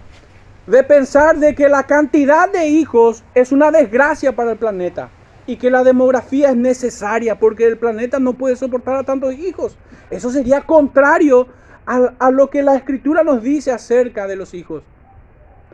[0.68, 5.10] de pensar de que la cantidad de hijos es una desgracia para el planeta
[5.48, 9.78] y que la demografía es necesaria porque el planeta no puede soportar a tantos hijos.
[10.12, 11.48] Eso sería contrario
[11.86, 14.84] a, lo que la escritura nos dice acerca de los hijos,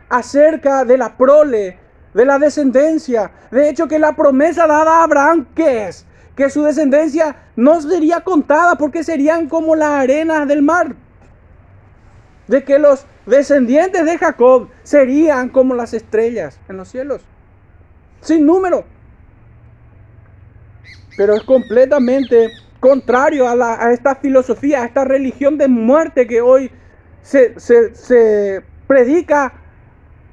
[0.10, 1.78] acerca de la prole,
[2.13, 3.32] de la descendencia.
[3.50, 6.06] De hecho, que la promesa dada a Abraham, ¿qué es?
[6.36, 10.96] Que su descendencia no sería contada porque serían como la arena del mar.
[12.48, 17.21] De que los descendientes de Jacob serían como las estrellas en los cielos.
[18.21, 18.86] Sin número.
[21.17, 26.71] Pero es completamente contrario a, esta filosofía, a esta religión de muerte que hoy
[27.21, 29.54] se predica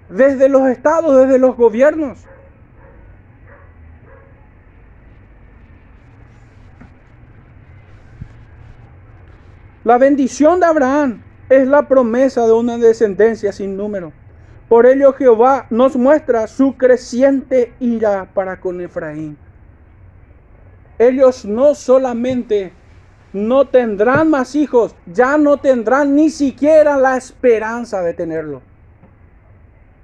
[0.08, 2.18] desde los estados, desde los gobiernos.
[9.88, 14.12] La bendición de Abraham es la promesa de una descendencia sin número.
[14.68, 19.38] Por ello Jehová nos muestra su creciente ira para con Efraín.
[20.98, 22.74] Ellos no solamente
[23.32, 28.60] no tendrán más hijos, ya no tendrán ni siquiera la esperanza de tenerlo.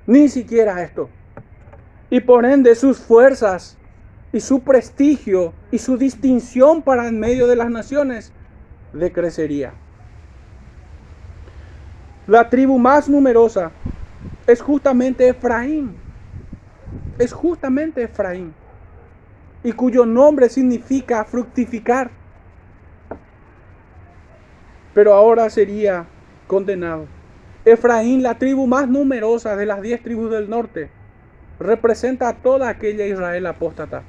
[0.06, 1.10] Ni siquiera esto.
[2.08, 3.76] Y por ende sus fuerzas
[4.32, 8.32] y su prestigio y su distinción para en medio de las naciones
[8.94, 9.72] decrecería.
[12.26, 13.70] La tribu más numerosa
[14.46, 15.94] es justamente Efraín.
[17.18, 18.54] Es justamente Efraín.
[19.62, 22.10] Y cuyo nombre significa fructificar.
[24.94, 26.06] Pero ahora sería
[26.46, 27.06] condenado.
[27.64, 30.90] Efraín, la tribu más numerosa de las diez tribus del norte,
[31.58, 34.02] representa a toda aquella Israel apóstata.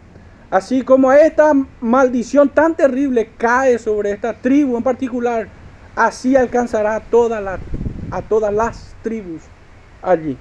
[0.55, 1.51] Así como esta
[1.81, 5.49] maldición tan terrible cae sobre esta tribu en particular,
[5.97, 7.59] así alcanzará a,
[8.09, 9.41] a todas las tribus
[10.01, 10.37] allí,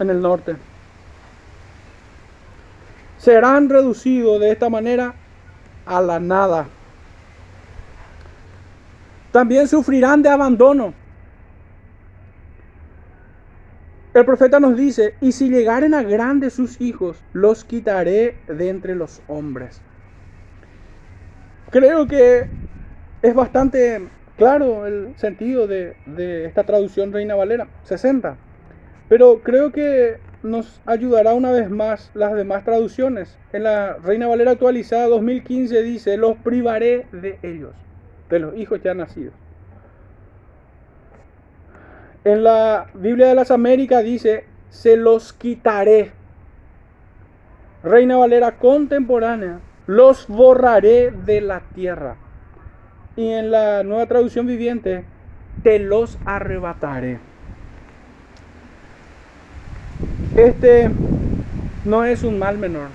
[0.00, 0.56] en el norte.
[3.16, 5.14] Serán reducidos de esta manera
[5.86, 6.66] a la nada.
[9.30, 10.94] También sufrirán de abandono
[14.14, 18.94] El profeta nos dice, y si llegaren a grandes sus hijos, los quitaré de entre
[18.94, 19.82] los hombres.
[21.72, 22.46] Creo que
[23.22, 24.06] es bastante
[24.36, 25.96] claro el sentido de,
[26.46, 28.36] esta traducción Reina Valera 60,
[29.08, 33.36] pero creo que nos ayudará una vez más las demás traducciones.
[33.52, 37.74] En la Reina Valera actualizada 2015 dice, los privaré de ellos,
[38.30, 39.34] de los hijos ya nacidos.
[42.24, 46.12] En la Biblia de las Américas dice, se los quitaré.
[47.82, 52.16] Reina Valera contemporánea, los borraré de la tierra.
[53.14, 55.04] Y en la nueva traducción viviente,
[55.62, 57.18] te los arrebataré.
[60.34, 60.90] Este
[61.84, 62.88] no es un mal menor,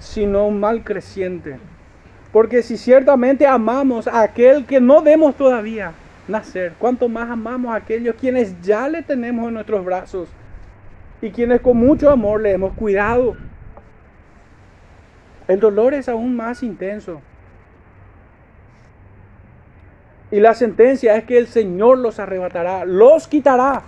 [0.00, 1.56] sino un mal creciente.
[2.32, 5.92] Porque si ciertamente amamos a aquel que no vemos todavía,
[6.28, 6.74] nacer.
[6.78, 10.28] Cuanto más amamos a aquellos quienes ya le tenemos en nuestros brazos
[11.20, 13.36] y quienes con mucho amor le hemos cuidado.
[15.48, 17.20] El dolor es aún más intenso.
[20.30, 23.82] Y la sentencia es que el Señor los arrebatará, los quitará.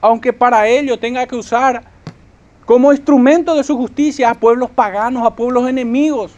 [0.00, 1.82] Aunque para ello tenga que usar
[2.64, 6.34] como instrumento de su justicia a pueblos paganos, a pueblos enemigos.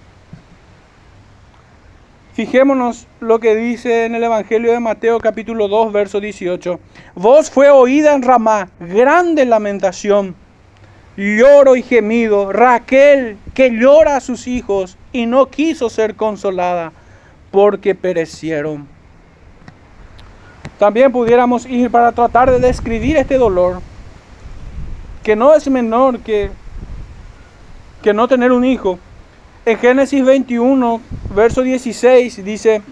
[2.35, 6.81] Fijémonos lo que dice en el Evangelio de Mateo capítulo 2, verso 18.
[7.15, 10.35] Voz fue oída en Ramá, grande lamentación,
[11.15, 12.51] lloro y gemido.
[12.51, 16.93] Raquel que llora a sus hijos y no quiso ser consolada
[17.51, 18.89] porque perecieron.
[20.79, 23.83] También pudiéramos ir para tratar de describir este dolor,
[25.23, 26.51] que no es menor que,
[28.03, 28.99] que no tener un hijo.
[29.65, 31.01] En Génesis 21,
[31.35, 32.83] verso 16 dice,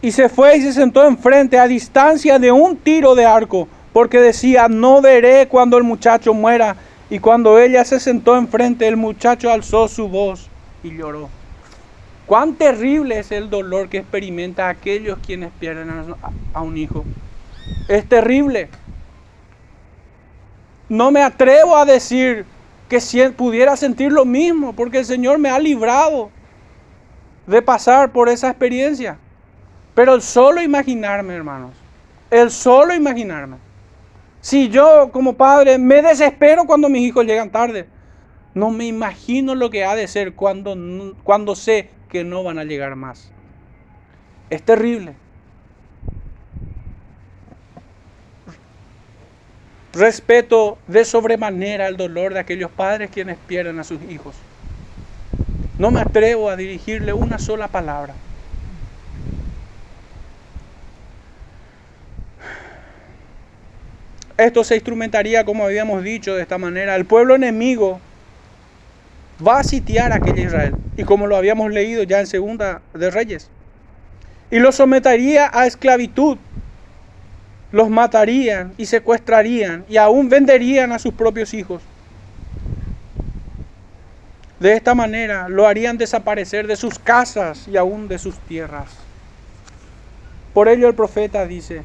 [0.00, 4.20] y se fue y se sentó enfrente a distancia de un tiro de arco, porque
[4.20, 6.76] decía, no veré cuando el muchacho muera.
[7.08, 10.48] Y cuando ella se sentó enfrente, el muchacho alzó su voz
[10.82, 11.28] y lloró.
[12.26, 15.88] Cuán terrible es el dolor que experimenta aquellos quienes pierden
[16.52, 17.04] a un hijo.
[17.88, 18.68] Es terrible.
[20.88, 22.44] No me atrevo a decir
[22.88, 23.00] que
[23.36, 26.30] pudiera sentir lo mismo, porque el Señor me ha librado
[27.46, 29.18] de pasar por esa experiencia.
[29.94, 31.72] Pero el solo imaginarme, hermanos,
[32.30, 33.56] el solo imaginarme,
[34.40, 37.88] si yo como padre me desespero cuando mis hijos llegan tarde,
[38.54, 40.76] no me imagino lo que ha de ser cuando,
[41.24, 43.32] cuando sé que no van a llegar más.
[44.48, 45.14] Es terrible.
[49.96, 54.34] Respeto de sobremanera el dolor de aquellos padres quienes pierden a sus hijos.
[55.78, 58.12] No me atrevo a dirigirle una sola palabra.
[64.36, 66.94] Esto se instrumentaría, como habíamos dicho, de esta manera.
[66.94, 67.98] El pueblo enemigo
[69.46, 70.74] va a sitiar a aquella Israel.
[70.98, 73.48] Y como lo habíamos leído ya en Segunda de Reyes.
[74.50, 76.36] Y lo sometería a esclavitud
[77.72, 81.82] los matarían y secuestrarían y aún venderían a sus propios hijos.
[84.60, 88.88] De esta manera lo harían desaparecer de sus casas y aún de sus tierras.
[90.54, 91.82] Por ello el profeta dice,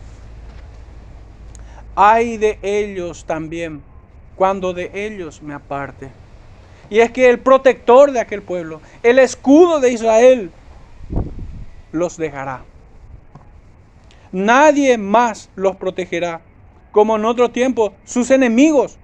[1.95, 3.81] hay de ellos también,
[4.37, 6.09] cuando de ellos me aparte.
[6.89, 10.51] Y es que el protector de aquel pueblo, el escudo de Israel,
[11.91, 12.61] los dejará.
[14.31, 16.41] Nadie más los protegerá.
[16.91, 18.97] Como en otro tiempo, sus enemigos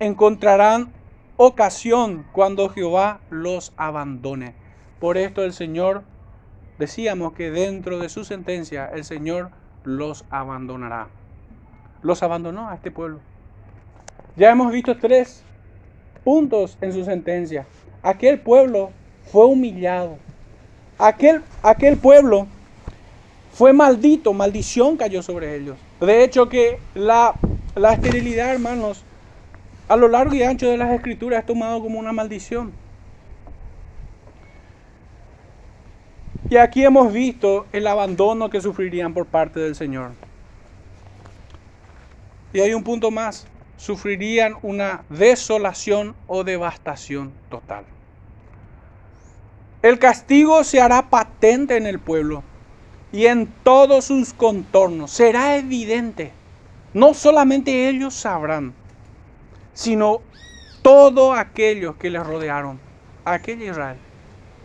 [0.00, 0.92] encontrarán
[1.36, 4.54] ocasión cuando Jehová los abandone.
[5.00, 6.02] Por esto el Señor,
[6.78, 9.50] decíamos que dentro de su sentencia, el Señor
[9.84, 11.08] los abandonará.
[12.02, 13.20] Los abandonó a este pueblo.
[14.36, 15.42] Ya hemos visto tres,
[16.22, 17.66] puntos en su sentencia.
[18.02, 18.90] Aquel pueblo
[19.32, 20.18] fue humillado.
[20.98, 22.46] Aquel, aquel pueblo
[23.58, 25.76] fue maldito, maldición cayó sobre ellos.
[25.98, 27.34] De hecho que la,
[27.74, 29.02] la esterilidad, hermanos,
[29.88, 32.72] a lo largo y ancho de las escrituras es tomado como una maldición.
[36.48, 40.12] Y aquí hemos visto el abandono que sufrirían por parte del Señor.
[42.52, 47.84] Y hay un punto más, sufrirían una desolación o devastación total.
[49.82, 52.44] El castigo se hará patente en el pueblo
[53.12, 55.10] y en todos sus contornos.
[55.10, 56.32] Será evidente.
[56.94, 58.72] No solamente ellos sabrán,
[59.74, 60.20] sino
[60.82, 62.80] todos aquellos que les rodearon.
[63.24, 63.98] Aquel Israel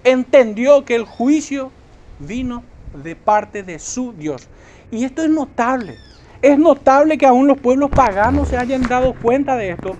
[0.03, 1.71] entendió que el juicio
[2.19, 2.63] vino
[3.03, 4.47] de parte de su Dios.
[4.91, 5.97] Y esto es notable.
[6.41, 9.95] Es notable que aún los pueblos paganos se hayan dado cuenta de esto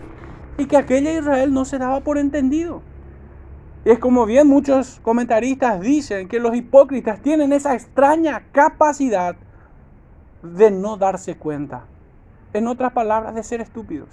[0.58, 2.82] y que aquella Israel no se daba por entendido.
[3.86, 9.36] Y es como bien muchos comentaristas dicen que los hipócritas tienen esa extraña capacidad
[10.42, 11.86] de no darse cuenta.
[12.54, 14.10] En otras palabras, de ser estúpidos.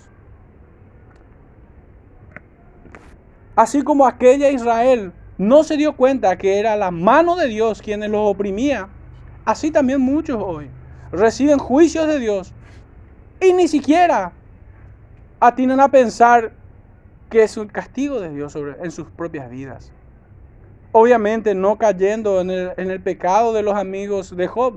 [3.55, 8.01] Así como aquella Israel no se dio cuenta que era la mano de Dios quien
[8.11, 8.89] los oprimía,
[9.45, 10.71] así también muchos hoy
[11.13, 12.53] reciben juicios de Dios
[13.41, 14.33] y ni siquiera
[15.41, 16.53] atinan a pensar
[17.31, 19.93] que es un castigo de Dios sobre, en sus propias vidas.
[20.93, 24.75] Obviamente no cayendo en el, en el pecado de los amigos de Job.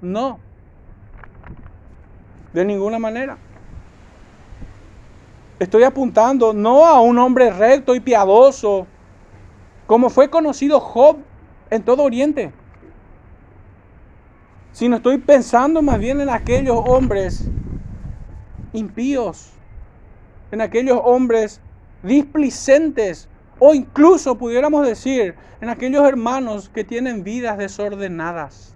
[0.00, 0.38] No.
[2.52, 3.36] De ninguna manera.
[5.58, 8.86] Estoy apuntando no a un hombre recto y piadoso,
[9.88, 11.18] como fue conocido Job
[11.68, 12.52] en todo Oriente
[14.78, 17.48] sino estoy pensando más bien en aquellos hombres
[18.72, 19.50] impíos,
[20.50, 21.60] en aquellos hombres
[22.02, 23.28] displicentes,
[23.58, 28.74] o incluso pudiéramos decir en aquellos hermanos que tienen vidas desordenadas.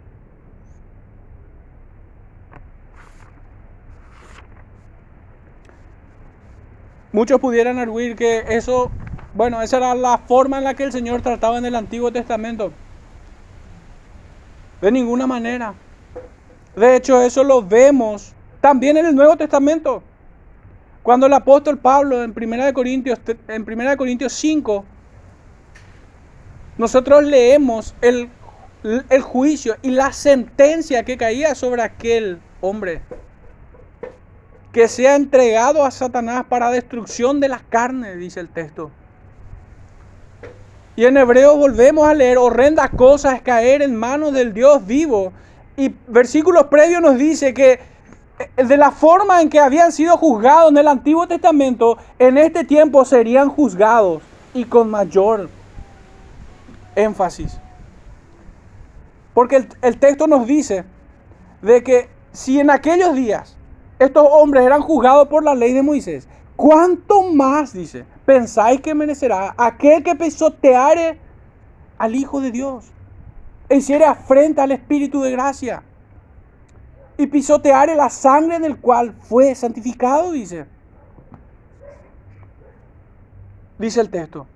[7.13, 8.91] Muchos pudieran arguir que eso,
[9.35, 12.73] bueno, esa era la forma en la que el Señor trataba en el Antiguo Testamento.
[14.81, 15.75] De ninguna manera.
[16.75, 20.03] De hecho, eso lo vemos también en el Nuevo Testamento.
[21.03, 24.85] Cuando el apóstol Pablo en 1 Corintios, en 1 Corintios 5,
[26.79, 28.29] nosotros leemos el,
[29.11, 33.03] el juicio y la sentencia que caía sobre aquel hombre
[34.73, 38.91] que sea entregado a Satanás para destrucción de la carne, dice el texto.
[40.97, 45.33] Y en hebreo volvemos a leer, horrenda cosa es caer en manos del Dios vivo
[45.77, 47.81] y versículos previos nos dice que
[48.57, 53.05] de la forma en que habían sido juzgados en el Antiguo Testamento, en este tiempo
[53.05, 54.23] serían juzgados
[54.55, 55.49] y con mayor
[56.95, 57.59] énfasis.
[59.35, 60.85] Porque el, el, texto nos dice
[61.63, 63.57] de que si en aquellos días
[63.99, 69.55] estos hombres eran juzgados por la ley de Moisés, ¿cuánto más, dice, pensáis que merecerá
[69.57, 71.19] aquel que pisoteare
[71.99, 72.93] al Hijo de Dios?
[73.73, 75.83] e hiciere afrenta al Espíritu de gracia
[77.19, 80.67] y pisoteare la sangre del cual fue santificado, dice.
[83.79, 84.47] Dice el texto.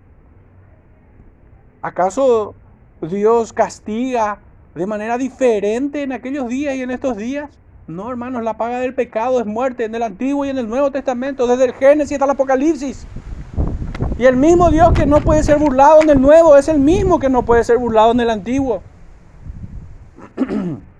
[1.82, 2.54] ¿Acaso
[3.00, 4.38] Dios castiga
[4.74, 7.50] de manera diferente en aquellos días y en estos días?
[7.86, 10.90] No, hermanos, la paga del pecado es muerte en el Antiguo y en el Nuevo
[10.90, 13.06] Testamento, desde el Génesis hasta el Apocalipsis.
[14.18, 17.20] Y el mismo Dios que no puede ser burlado en el Nuevo es el mismo
[17.20, 18.82] que no puede ser burlado en el Antiguo.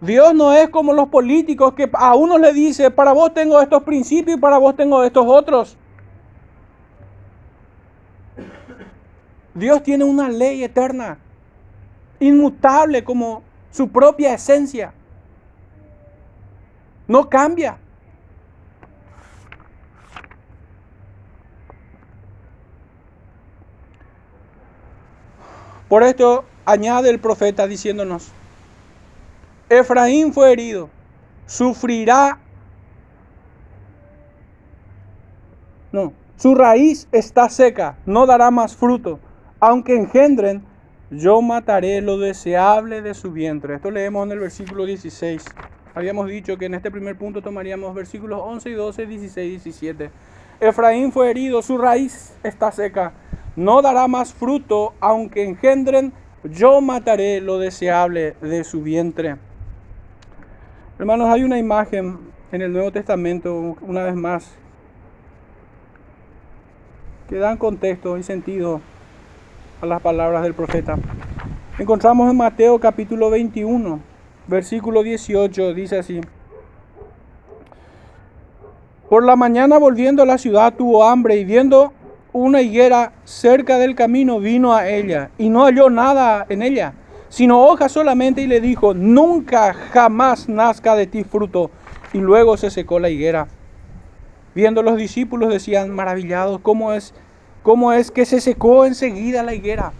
[0.00, 3.82] Dios no es como los políticos que a uno le dice, para vos tengo estos
[3.82, 5.76] principios y para vos tengo estos otros.
[9.54, 11.18] Dios tiene una ley eterna,
[12.20, 13.42] inmutable como
[13.72, 14.92] su propia esencia.
[17.08, 17.78] No cambia.
[25.88, 28.30] Por esto añade el profeta diciéndonos,
[29.68, 30.88] Efraín fue herido,
[31.46, 32.38] sufrirá.
[35.92, 39.20] No, su raíz está seca, no dará más fruto.
[39.60, 40.64] Aunque engendren,
[41.10, 43.74] yo mataré lo deseable de su vientre.
[43.74, 45.44] Esto leemos en el versículo 16.
[45.94, 50.10] Habíamos dicho que en este primer punto tomaríamos versículos 11 y 12, 16 y 17.
[50.60, 53.12] Efraín fue herido, su raíz está seca
[53.58, 56.12] no dará más fruto, aunque engendren,
[56.44, 59.36] yo mataré lo deseable de su vientre.
[60.98, 62.18] Hermanos, hay una imagen
[62.50, 64.50] en el Nuevo Testamento, una vez más,
[67.28, 68.80] que dan contexto y sentido
[69.80, 70.98] a las palabras del profeta.
[71.78, 74.00] Encontramos en Mateo capítulo 21,
[74.48, 76.20] versículo 18, dice así.
[79.08, 81.92] Por la mañana volviendo a la ciudad tuvo hambre y viendo
[82.32, 86.94] una higuera cerca del camino vino a ella y no halló nada en ella,
[87.28, 91.70] sino hojas solamente y le dijo, nunca jamás nazca de ti fruto.
[92.12, 93.48] Y luego se secó la higuera.
[94.54, 97.14] Viendo los discípulos decían maravillados, ¿cómo es,
[97.62, 99.92] cómo es que se secó enseguida la higuera?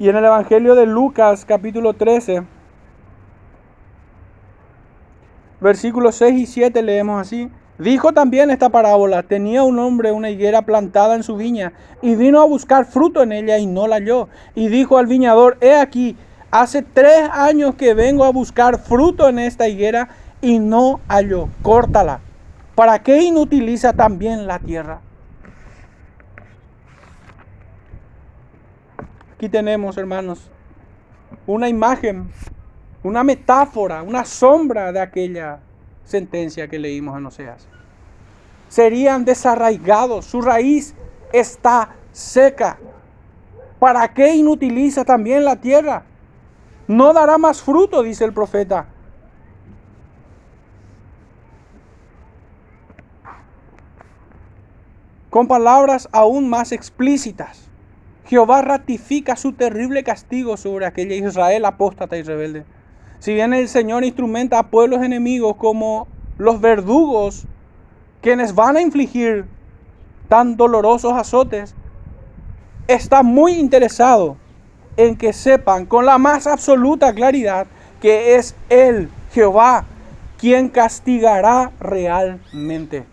[0.00, 2.42] Y en el Evangelio de Lucas capítulo 13,
[5.60, 7.50] versículos 6 y 7 leemos así.
[7.78, 11.72] Dijo también esta parábola, tenía un hombre una higuera plantada en su viña
[12.02, 14.28] y vino a buscar fruto en ella y no la halló.
[14.54, 16.16] Y dijo al viñador, he aquí,
[16.50, 20.08] hace tres años que vengo a buscar fruto en esta higuera
[20.40, 21.48] y no halló.
[21.62, 22.20] Córtala.
[22.74, 25.00] ¿Para qué inutiliza también la tierra?
[29.34, 30.50] Aquí tenemos, hermanos,
[31.46, 32.30] una imagen
[33.02, 35.60] una metáfora, una sombra de aquella
[36.08, 37.68] sentencia que leímos en Oseas.
[38.68, 40.94] Serían desarraigados, su raíz
[41.32, 42.78] está seca.
[43.78, 46.04] ¿Para qué inutiliza también la tierra?
[46.88, 48.86] No dará más fruto, dice el profeta.
[55.30, 57.68] Con palabras aún más explícitas,
[58.24, 62.64] Jehová ratifica su terrible castigo sobre aquella Israel apóstata y rebelde.
[63.18, 66.06] Si bien el Señor instrumenta a pueblos enemigos como
[66.38, 67.44] los verdugos,
[68.20, 69.46] quienes van a infligir
[70.28, 71.74] tan dolorosos azotes,
[72.86, 74.36] está muy interesado
[74.96, 77.66] en que sepan con la más absoluta claridad
[78.00, 79.84] que es Él, Jehová,
[80.38, 83.04] quien castigará realmente.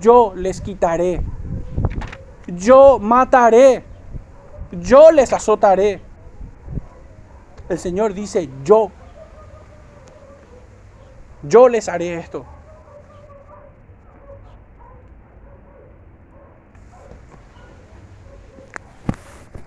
[0.00, 1.20] Yo les quitaré,
[2.46, 3.84] yo mataré,
[4.80, 6.00] yo les azotaré.
[7.68, 8.90] El Señor dice, yo,
[11.42, 12.44] yo les haré esto.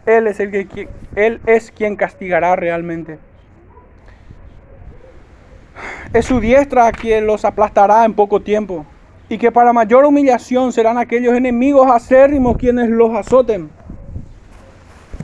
[0.06, 3.20] Él es, el que, él es quien castigará realmente.
[6.14, 8.86] Es su diestra quien los aplastará en poco tiempo.
[9.28, 13.70] Y que para mayor humillación serán aquellos enemigos acérrimos quienes los azoten.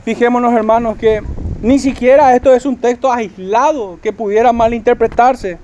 [0.04, 1.22] Fijémonos hermanos que
[1.64, 5.58] ni siquiera esto es un texto aislado que pudiera malinterpretarse.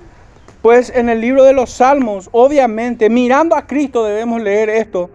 [0.62, 5.11] Pues en el libro de los Salmos, obviamente, mirando a Cristo debemos leer esto.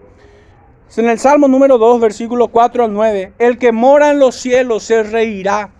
[0.95, 4.83] En el Salmo número 2, versículo 4 al 9, el que mora en los cielos
[4.83, 5.71] se reirá,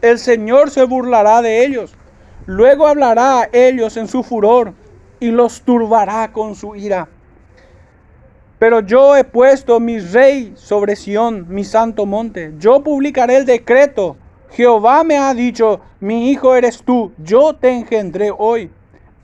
[0.00, 1.94] el Señor se burlará de ellos,
[2.46, 4.72] luego hablará a ellos en su furor
[5.20, 7.08] y los turbará con su ira.
[8.58, 12.54] Pero yo he puesto mi rey sobre Sión, mi santo monte.
[12.58, 14.16] Yo publicaré el decreto
[14.50, 18.70] Jehová me ha dicho, mi hijo eres tú, yo te engendré hoy.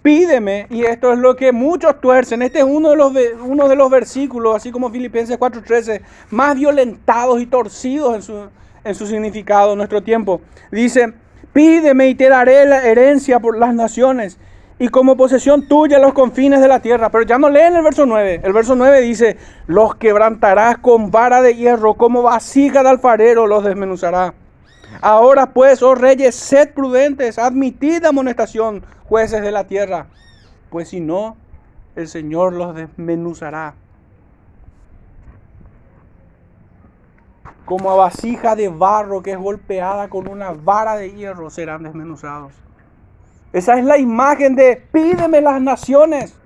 [0.03, 2.43] Pídeme, y esto es lo que muchos tuercen.
[2.43, 3.13] Este es uno de los,
[3.45, 8.49] uno de los versículos, así como Filipenses 4:13, más violentados y torcidos en su,
[8.83, 10.41] en su significado en nuestro tiempo.
[10.73, 11.13] Dice,
[11.53, 14.39] pídeme y te daré la herencia por las naciones
[14.83, 17.09] y como posesión tuya los confines de la tierra.
[17.11, 18.41] Pero ya no leen el verso 9.
[18.43, 19.37] El verso 9 dice,
[19.69, 24.35] los quebrantarás con vara de hierro, como vasija de alfarero los desmenuzará.
[25.05, 30.07] Ahora pues, oh reyes, sed prudentes, admitid amonestación, jueces de la tierra,
[30.71, 31.37] pues si no,
[31.97, 33.75] el Señor los desmenuzará.
[37.65, 42.53] Como a vasija de barro que es golpeada con una vara de hierro serán desmenuzados.
[43.53, 46.39] Esa es la imagen de pídeme las naciones.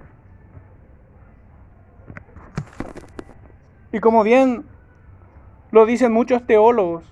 [3.92, 4.64] Y como bien
[5.72, 7.04] lo dicen muchos teólogos,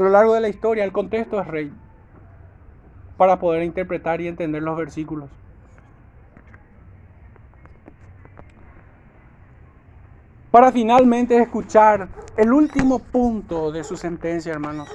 [0.00, 1.70] a lo largo de la historia el contexto es rey
[3.18, 5.28] para poder interpretar y entender los versículos.
[10.50, 14.88] Para finalmente escuchar el último punto de su sentencia, hermanos.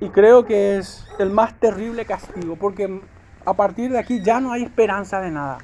[0.00, 3.00] Y creo que es el más terrible castigo, porque
[3.46, 5.58] a partir de aquí ya no hay esperanza de nada.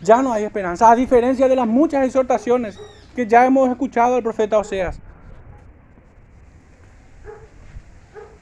[0.00, 2.78] Ya no hay esperanza, a diferencia de las muchas exhortaciones
[3.16, 5.00] que ya hemos escuchado del profeta Oseas.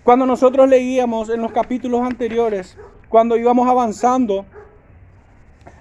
[0.09, 2.79] Cuando nosotros leíamos en los capítulos anteriores,
[3.11, 4.47] cuando íbamos avanzando,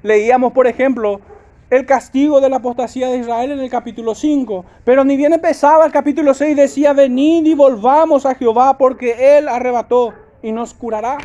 [0.03, 1.21] leíamos, por ejemplo,
[1.69, 4.65] el castigo de la apostasía de Israel en el capítulo 5.
[4.83, 9.47] Pero ni bien empezaba el capítulo 6, decía, venid y volvamos a Jehová porque Él
[9.47, 11.19] arrebató y nos curará.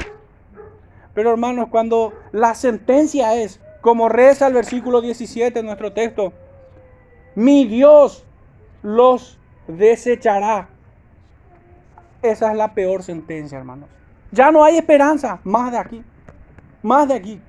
[1.12, 6.32] Pero hermanos, cuando la sentencia es, como reza el versículo 17 en nuestro texto,
[7.34, 8.24] mi Dios
[8.80, 10.68] los desechará.
[12.22, 13.88] Esa es la peor sentencia, hermanos.
[14.30, 16.02] Ya no hay esperanza más de aquí,
[16.82, 17.40] más de aquí.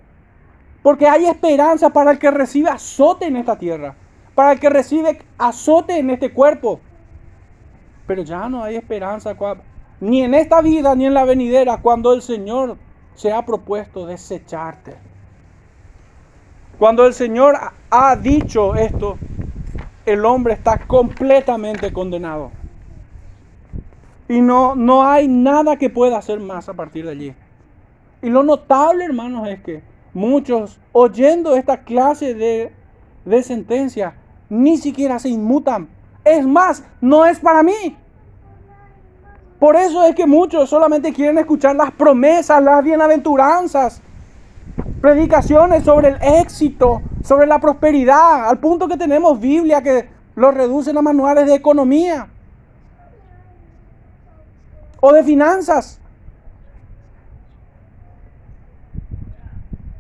[0.82, 3.96] Porque hay esperanza para el que recibe azote en esta tierra,
[4.36, 6.82] para el que recibe azote en este cuerpo.
[8.06, 9.36] Pero ya no hay esperanza
[10.02, 12.78] ni en esta vida ni en la venidera cuando el Señor
[13.14, 14.96] se ha propuesto desecharte.
[16.78, 17.56] Cuando el Señor
[17.90, 19.18] ha dicho esto,
[20.06, 22.52] el hombre está completamente condenado.
[24.28, 27.36] Y no, no hay nada que pueda hacer más a partir de allí.
[28.22, 32.72] Y lo notable, hermanos, es que muchos, oyendo esta clase de,
[33.26, 34.16] de sentencia,
[34.50, 35.90] ni siquiera se inmutan.
[36.24, 37.98] Es más, no es para mí.
[39.60, 44.02] Por eso es que muchos solamente quieren escuchar las promesas, las bienaventuranzas,
[45.02, 50.98] predicaciones sobre el éxito, sobre la prosperidad, al punto que tenemos Biblia que lo reducen
[50.98, 52.30] a manuales de economía
[55.06, 56.00] o de finanzas.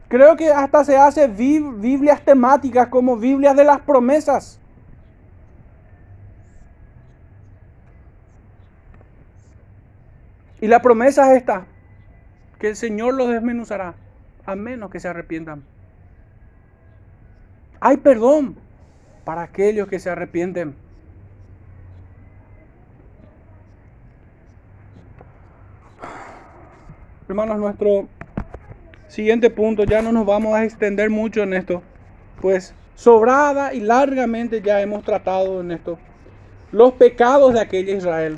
[0.08, 4.62] Creo que hasta se hace Biblias temáticas como Biblias de las promesas.
[10.62, 11.66] Y la promesa es esta,
[12.58, 13.95] que el Señor los desmenuzará,
[14.45, 15.66] a menos que se arrepientan.
[17.82, 18.56] Hay perdón
[19.26, 20.78] para aquellos que se arrepienten.
[27.34, 28.07] Hermanos, nuestro
[29.07, 31.81] siguiente punto, ya no nos vamos a extender mucho en esto,
[32.39, 35.97] pues sobrada y largamente ya hemos tratado en esto
[36.71, 38.38] los pecados de aquella Israel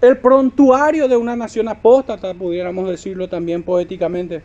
[0.00, 4.44] el prontuario de una nación apóstata, pudiéramos decirlo también poéticamente.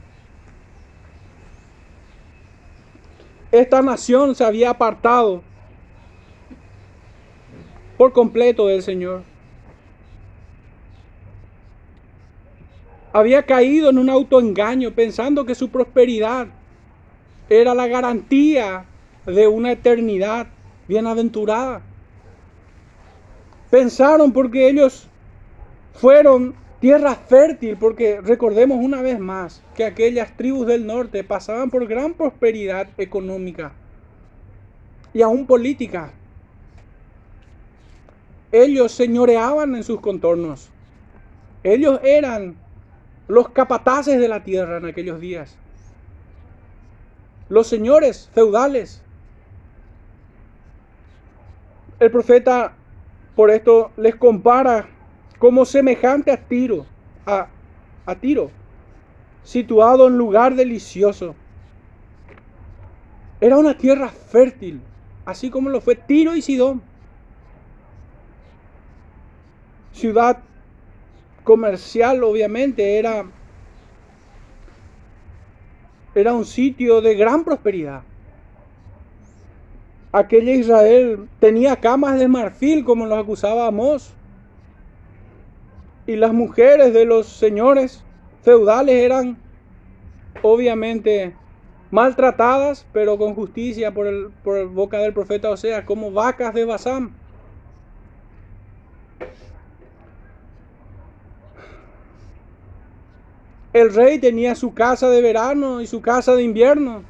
[3.52, 5.44] Esta nación se había apartado
[8.00, 9.37] por completo del Señor.
[13.14, 16.48] Había caído en un autoengaño pensando que su prosperidad
[17.50, 18.86] era la garantía
[19.26, 20.48] de una eternidad
[20.88, 21.82] bienaventurada.
[23.70, 25.08] Pensaron porque ellos
[25.94, 31.86] fueron tierra fértil, porque recordemos una vez más que aquellas tribus del norte pasaban por
[31.88, 33.74] gran prosperidad económica
[35.14, 36.14] y aún política.
[38.52, 40.70] Ellos señoreaban en sus contornos.
[41.64, 42.56] Ellos eran
[43.28, 45.58] los capataces de la tierra en aquellos días.
[47.50, 49.02] Los señores feudales.
[52.00, 52.74] El profeta
[53.36, 54.88] por esto les compara
[55.40, 56.86] como semejante a Tiro,
[57.26, 57.48] a,
[58.20, 58.50] Tiro,
[59.44, 61.36] situado en lugar delicioso.
[63.40, 64.82] Era una tierra fértil,
[65.26, 66.82] así como lo fue Tiro y Sidón.
[69.92, 70.40] Ciudad
[71.48, 73.26] comercial, obviamente, era,
[76.14, 78.02] era un sitio de gran prosperidad.
[80.12, 84.14] Aquella Israel tenía camas de marfil, como los acusaba Amós
[86.06, 88.04] y las mujeres de los señores
[88.44, 89.38] feudales eran
[90.42, 91.34] obviamente
[91.92, 97.16] maltratadas, pero con justicia por, el, por boca del profeta Osea, como vacas de Basán.
[103.78, 107.04] El rey tenía su casa de verano y su casa de invierno.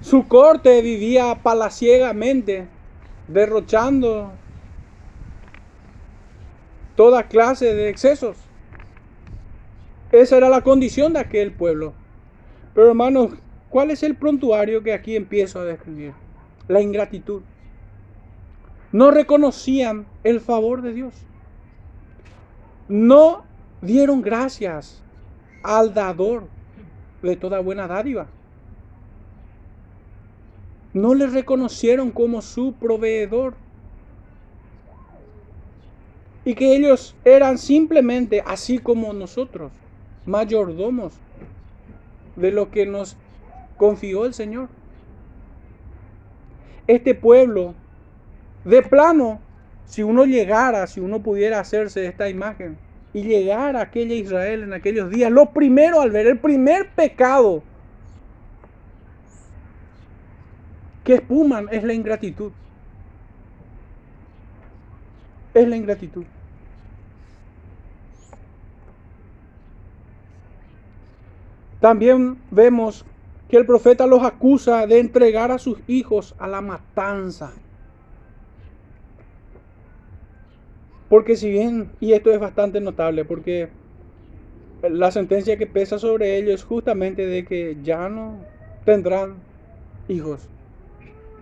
[0.00, 2.66] Su corte vivía palaciegamente,
[3.28, 4.32] derrochando
[6.96, 8.36] toda clase de excesos.
[10.10, 11.94] Esa era la condición de aquel pueblo.
[12.74, 13.30] Pero hermanos,
[13.70, 16.14] ¿cuál es el prontuario que aquí empiezo a describir?
[16.66, 17.42] La ingratitud.
[18.90, 21.14] No reconocían el favor de Dios.
[22.88, 23.47] No
[23.80, 25.02] dieron gracias
[25.62, 26.48] al dador
[27.22, 28.26] de toda buena dádiva.
[30.92, 33.54] No le reconocieron como su proveedor
[36.44, 39.70] y que ellos eran simplemente, así como nosotros,
[40.24, 41.12] mayordomos
[42.36, 43.16] de lo que nos
[43.76, 44.68] confió el Señor.
[46.86, 47.74] Este pueblo,
[48.64, 49.40] de plano,
[49.84, 52.78] si uno llegara, si uno pudiera hacerse esta imagen
[53.18, 55.30] y llegar a aquella Israel en aquellos días.
[55.30, 57.62] Lo primero al ver el primer pecado
[61.04, 62.52] que espuman es la ingratitud.
[65.54, 66.24] Es la ingratitud.
[71.80, 73.04] También vemos
[73.48, 77.52] que el profeta los acusa de entregar a sus hijos a la matanza.
[81.08, 83.68] Porque si bien, y esto es bastante notable, porque
[84.82, 88.38] la sentencia que pesa sobre ellos es justamente de que ya no
[88.84, 89.34] tendrán
[90.08, 90.40] hijos.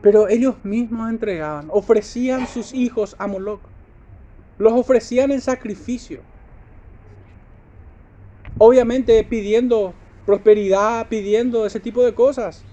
[0.02, 3.60] Pero ellos mismos entregaban, ofrecían sus hijos a Moloch.
[4.58, 6.20] Los ofrecían en sacrificio.
[8.58, 9.94] Obviamente pidiendo
[10.24, 12.64] prosperidad, pidiendo ese tipo de cosas.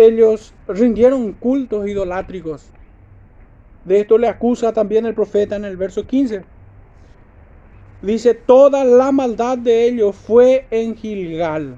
[0.00, 2.70] Ellos rindieron cultos idolátricos.
[3.84, 6.42] De esto le acusa también el profeta en el verso 15.
[8.00, 11.76] Dice, toda la maldad de ellos fue en Gilgal.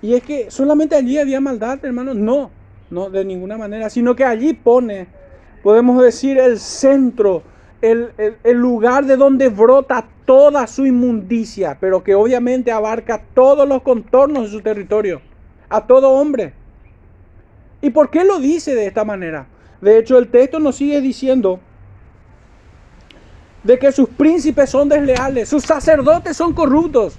[0.00, 2.14] Y es que solamente allí había maldad, hermanos.
[2.14, 2.52] No,
[2.90, 3.90] no, de ninguna manera.
[3.90, 5.08] Sino que allí pone,
[5.64, 7.42] podemos decir, el centro,
[7.82, 8.12] el,
[8.44, 14.44] el lugar de donde brota toda su inmundicia, pero que obviamente abarca todos los contornos
[14.44, 15.20] de su territorio,
[15.68, 16.52] a todo hombre.
[17.80, 19.46] ¿Y por qué lo dice de esta manera?
[19.80, 21.60] De hecho, el texto nos sigue diciendo
[23.62, 27.16] de que sus príncipes son desleales, sus sacerdotes son corruptos.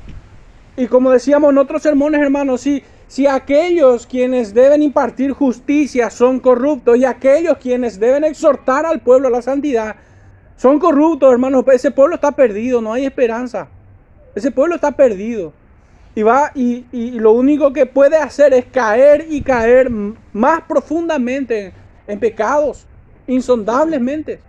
[0.76, 6.39] Y como decíamos en otros sermones, hermanos, si, si aquellos quienes deben impartir justicia son
[6.39, 9.95] corruptos y aquellos quienes deben exhortar al pueblo a la santidad
[10.57, 13.70] son corruptos, hermanos, ese pueblo está perdido, no hay esperanza.
[14.36, 15.53] Ese pueblo está perdido.
[16.16, 21.72] Y va y, y lo único que puede hacer es caer y caer más profundamente
[22.07, 22.88] en pecados,
[23.28, 24.41] insondablemente.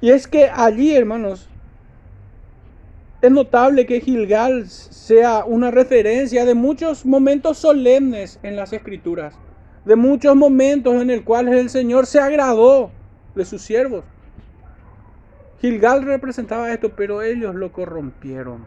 [0.00, 1.48] Y es que allí, hermanos,
[3.22, 9.34] es notable que Gilgal sea una referencia de muchos momentos solemnes en las escrituras,
[9.84, 12.90] de muchos momentos en el cuales el Señor se agradó
[13.36, 14.02] de sus siervos.
[15.62, 18.66] Gilgal representaba esto, pero ellos lo corrompieron.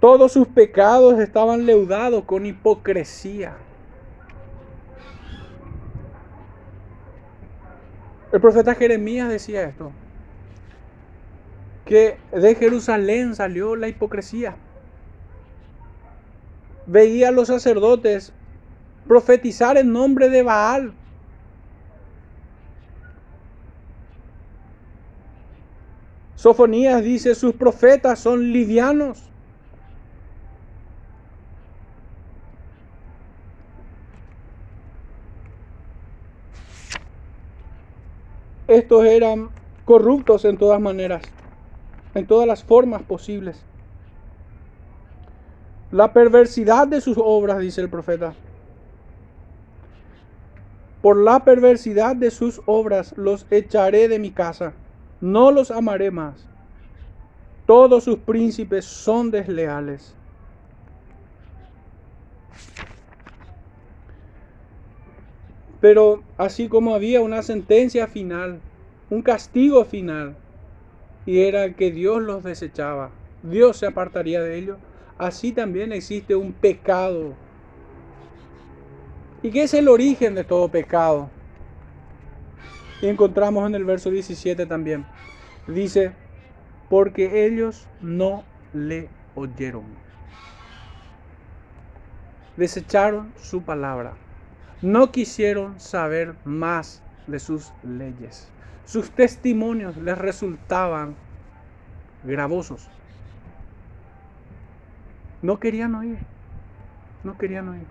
[0.00, 3.58] Todos sus pecados estaban leudados con hipocresía.
[8.32, 9.92] El profeta Jeremías decía esto,
[11.84, 14.56] que de Jerusalén salió la hipocresía.
[16.86, 18.32] Veía a los sacerdotes
[19.06, 20.94] profetizar en nombre de Baal.
[26.42, 29.30] Sofonías dice, sus profetas son livianos.
[38.66, 39.50] estos eran
[39.84, 41.22] corruptos en todas maneras,
[42.12, 43.62] en todas las formas posibles.
[45.92, 48.34] La perversidad de sus obras, dice el profeta.
[51.02, 54.72] Por la perversidad de sus obras los echaré de mi casa,
[55.22, 56.44] no los amaré más.
[57.64, 60.14] Todos sus príncipes son desleales.
[65.80, 68.60] Pero así como había una sentencia final,
[69.10, 70.36] un castigo final,
[71.24, 73.12] y era que Dios los desechaba,
[73.42, 74.78] Dios se apartaría de ellos,
[75.18, 77.36] así también existe un pecado.
[79.40, 81.30] ¿Y qué es el origen de todo pecado?
[83.02, 85.04] Y encontramos en el verso 17 también.
[85.66, 86.12] Dice,
[86.88, 89.84] porque ellos no le oyeron.
[92.56, 94.14] Desecharon su palabra
[94.82, 98.48] no quisieron saber más de sus leyes.
[98.84, 101.14] Sus testimonios les resultaban
[102.24, 102.88] gravosos.
[105.40, 106.18] No querían oír.
[107.22, 107.86] No querían oír.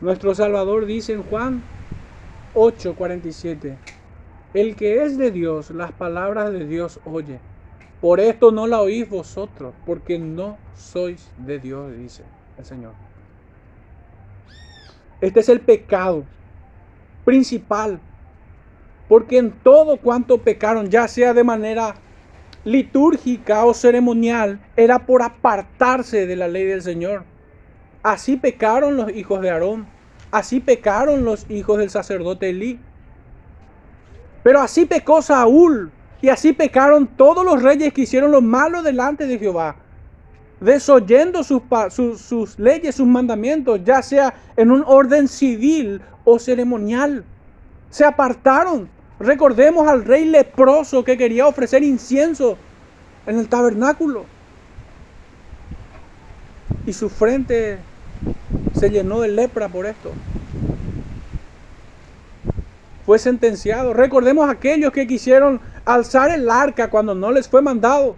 [0.00, 1.62] Nuestro Salvador dice en Juan
[2.54, 3.76] 8:47,
[4.54, 7.38] el que es de Dios, las palabras de Dios oye.
[8.00, 12.22] Por esto no la oís vosotros, porque no sois de Dios, dice
[12.56, 12.92] el Señor.
[15.20, 16.24] Este es el pecado
[17.24, 18.00] principal.
[19.08, 21.96] Porque en todo cuanto pecaron, ya sea de manera
[22.64, 27.24] litúrgica o ceremonial, era por apartarse de la ley del Señor.
[28.02, 29.86] Así pecaron los hijos de Aarón.
[30.30, 32.78] Así pecaron los hijos del sacerdote Elí.
[34.42, 35.90] Pero así pecó Saúl.
[36.20, 39.76] Y así pecaron todos los reyes que hicieron lo malo delante de Jehová
[40.60, 41.62] desoyendo sus,
[41.92, 47.24] sus, leyes, sus mandamientos, ya sea en un orden civil o ceremonial.
[47.90, 48.88] Se apartaron.
[49.20, 52.56] Recordemos al rey leproso que quería ofrecer incienso
[53.26, 54.24] en el tabernáculo.
[56.86, 57.78] Y su frente
[58.78, 60.12] se llenó de lepra por esto.
[63.04, 63.94] Fue sentenciado.
[63.94, 68.16] Recordemos aquellos que quisieron alzar el arca cuando no les fue mandado.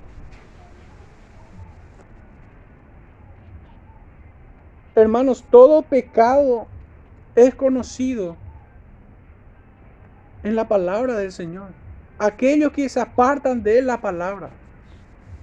[4.94, 6.66] Hermanos, todo pecado
[7.36, 8.36] es conocido
[10.42, 11.68] en la palabra del Señor.
[12.18, 14.50] Aquellos que se apartan de la palabra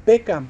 [0.05, 0.47] pecan.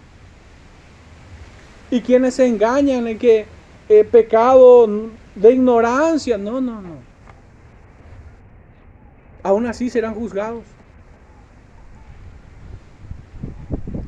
[1.89, 3.45] Y quienes se engañan en que
[3.87, 4.87] pecado
[5.35, 6.97] de ignorancia, no, no, no.
[9.43, 10.63] Aún así serán juzgados.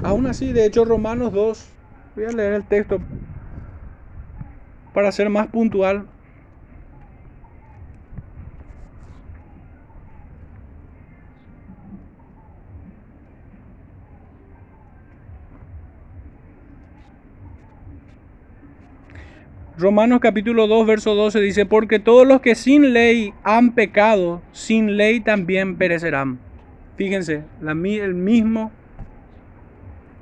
[0.02, 1.66] Aún así, de hecho, Romanos 2,
[2.16, 3.00] voy a leer el texto
[4.94, 6.08] para ser más puntual.
[19.80, 24.98] Romanos capítulo 2, verso 12 dice, porque todos los que sin ley han pecado, sin
[24.98, 26.38] ley también perecerán.
[26.98, 28.74] Fíjense, el, mismo,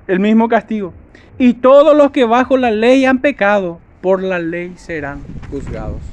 [0.05, 0.93] el mismo castigo.
[1.39, 6.03] Y todos los que bajo la ley han pecado, por la ley serán juzgados.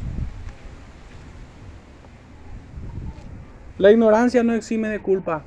[3.76, 5.42] La ignorancia no exime de culpa.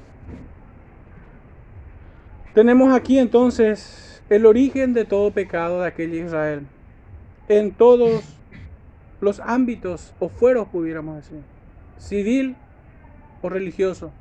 [2.54, 6.68] Tenemos aquí entonces el origen de todo pecado de aquel Israel
[7.48, 8.24] en todos
[9.22, 11.42] los ámbitos o fueros, pudiéramos decir,
[11.98, 12.56] civil
[13.42, 14.12] o religioso.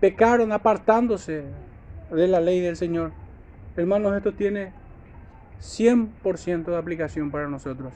[0.00, 1.44] Pecaron apartándose
[2.10, 3.12] de la ley del Señor.
[3.76, 4.72] Hermanos, esto tiene
[5.60, 7.92] 100% de aplicación para nosotros.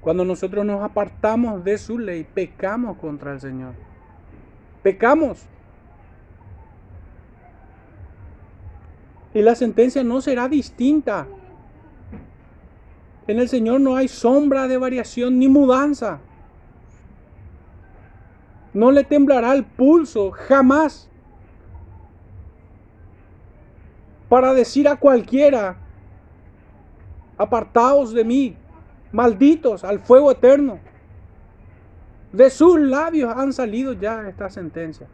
[0.00, 3.74] Cuando nosotros nos apartamos de su ley, pecamos contra el Señor.
[4.82, 5.44] Pecamos.
[9.34, 11.26] Y la sentencia no será distinta
[13.30, 16.18] en el Señor no hay sombra de variación ni mudanza.
[18.74, 21.08] No le temblará el pulso jamás
[24.28, 25.76] para decir a cualquiera,
[27.38, 28.56] apartaos de mí,
[29.12, 30.80] malditos al fuego eterno.
[32.32, 35.06] De sus labios han salido ya esta sentencia.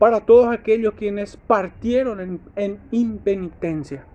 [0.00, 4.06] Para todos aquellos quienes partieron en, en impenitencia.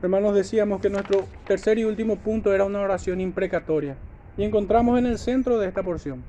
[0.00, 3.96] Hermanos, decíamos que nuestro tercer y último punto era una oración imprecatoria.
[4.36, 6.22] Y encontramos en el centro de esta porción.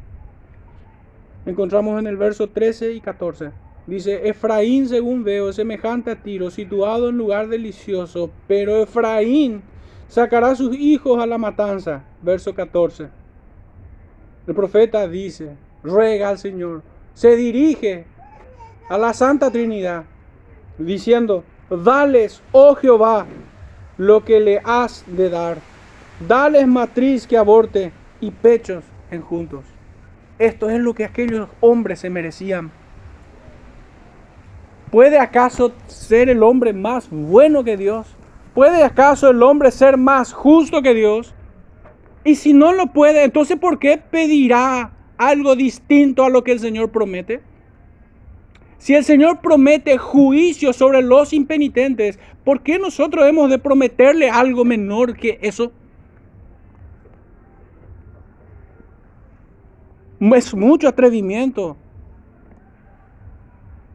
[1.46, 3.52] Encontramos en el verso 13 y 14.
[3.86, 9.62] Dice, Efraín, según veo, es semejante a Tiro, situado en lugar delicioso, pero Efraín
[10.08, 12.04] sacará sus hijos a la matanza.
[12.24, 13.08] Verso 14.
[14.48, 16.82] El profeta dice, ruega al Señor,
[17.14, 18.06] se dirige
[18.90, 20.06] a la Santa Trinidad,
[20.80, 23.28] diciendo, dales, oh Jehová,
[24.00, 25.58] lo que le has de dar.
[26.26, 27.92] Dales matriz que aborte
[28.22, 29.66] y pechos enjuntos.
[30.40, 32.72] Esto es lo que aquellos hombres se merecían.
[34.90, 38.08] ¿Puede acaso ser el hombre más bueno que Dios?
[38.54, 41.36] ¿Puede acaso el hombre ser más justo que Dios?
[42.24, 46.60] Y si no lo puede, entonces ¿por qué pedirá algo distinto a lo que el
[46.60, 47.42] Señor promete?
[48.80, 54.64] Si el Señor promete juicio sobre los impenitentes, ¿por qué nosotros hemos de prometerle algo
[54.64, 55.74] menor que eso?
[60.22, 61.76] Es mucho atrevimiento.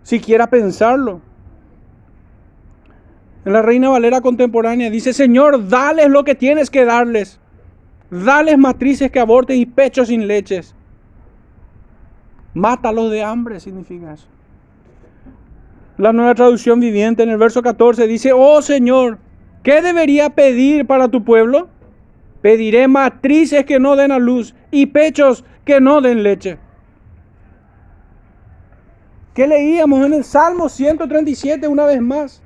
[0.02, 1.22] Siquiera pensarlo.
[3.46, 7.40] En la Reina Valera contemporánea dice, Señor, dales lo que tienes que darles.
[8.10, 10.74] Dales matrices que aborten y pechos sin leches.
[12.52, 14.33] Mátalos de hambre, significa eso.
[15.96, 19.18] La nueva traducción viviente en el verso 14 dice, oh Señor,
[19.62, 21.68] ¿qué debería pedir para tu pueblo?
[22.42, 26.58] Pediré matrices que no den a luz y pechos que no den leche.
[29.34, 32.42] ¿Qué leíamos en el Salmo 137 una vez más?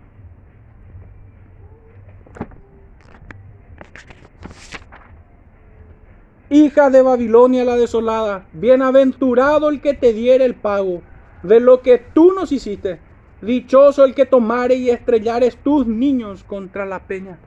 [6.50, 11.02] Hija de Babilonia la desolada, bienaventurado el que te diere el pago
[11.42, 13.07] de lo que tú nos hiciste.
[13.40, 17.38] Dichoso el que tomare y estrellares tus niños contra la peña.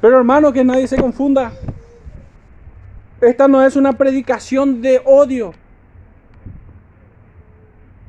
[0.00, 1.52] Pero hermano, que nadie se confunda.
[3.20, 5.54] Esta no es una predicación de odio.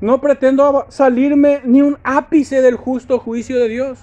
[0.01, 3.99] No pretendo salirme ni un ápice del justo juicio de Dios.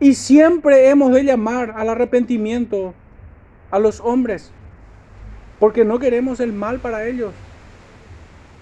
[0.00, 2.94] Y siempre hemos de llamar al arrepentimiento
[3.70, 4.52] a los hombres
[5.64, 7.32] porque no queremos el mal para ellos.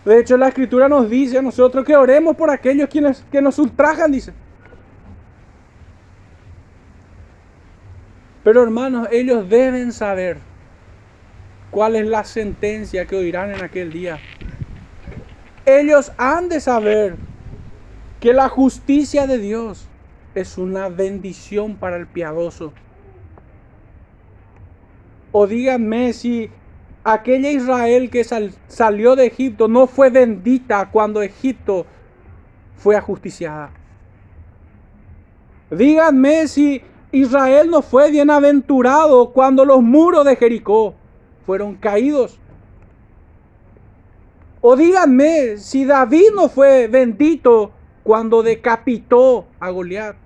[0.04, 3.58] De hecho, la escritura nos dice a nosotros que oremos por aquellos quienes, que nos
[3.58, 4.32] ultrajan, dice.
[8.44, 10.38] Pero hermanos, ellos deben saber
[11.72, 14.20] cuál es la sentencia que oirán en aquel día.
[15.66, 17.16] Ellos han de saber
[18.20, 19.88] que la justicia de Dios
[20.36, 22.72] es una bendición para el piadoso.
[25.32, 26.48] O díganme si
[27.04, 31.86] aquella Israel que salió de Egipto no fue bendita cuando Egipto
[32.76, 33.70] fue ajusticiada.
[35.70, 36.82] Díganme si
[37.12, 40.94] Israel no fue bienaventurado cuando los muros de Jericó
[41.46, 42.38] fueron caídos.
[44.60, 47.72] O díganme si David no fue bendito
[48.02, 50.16] cuando decapitó a Goliat.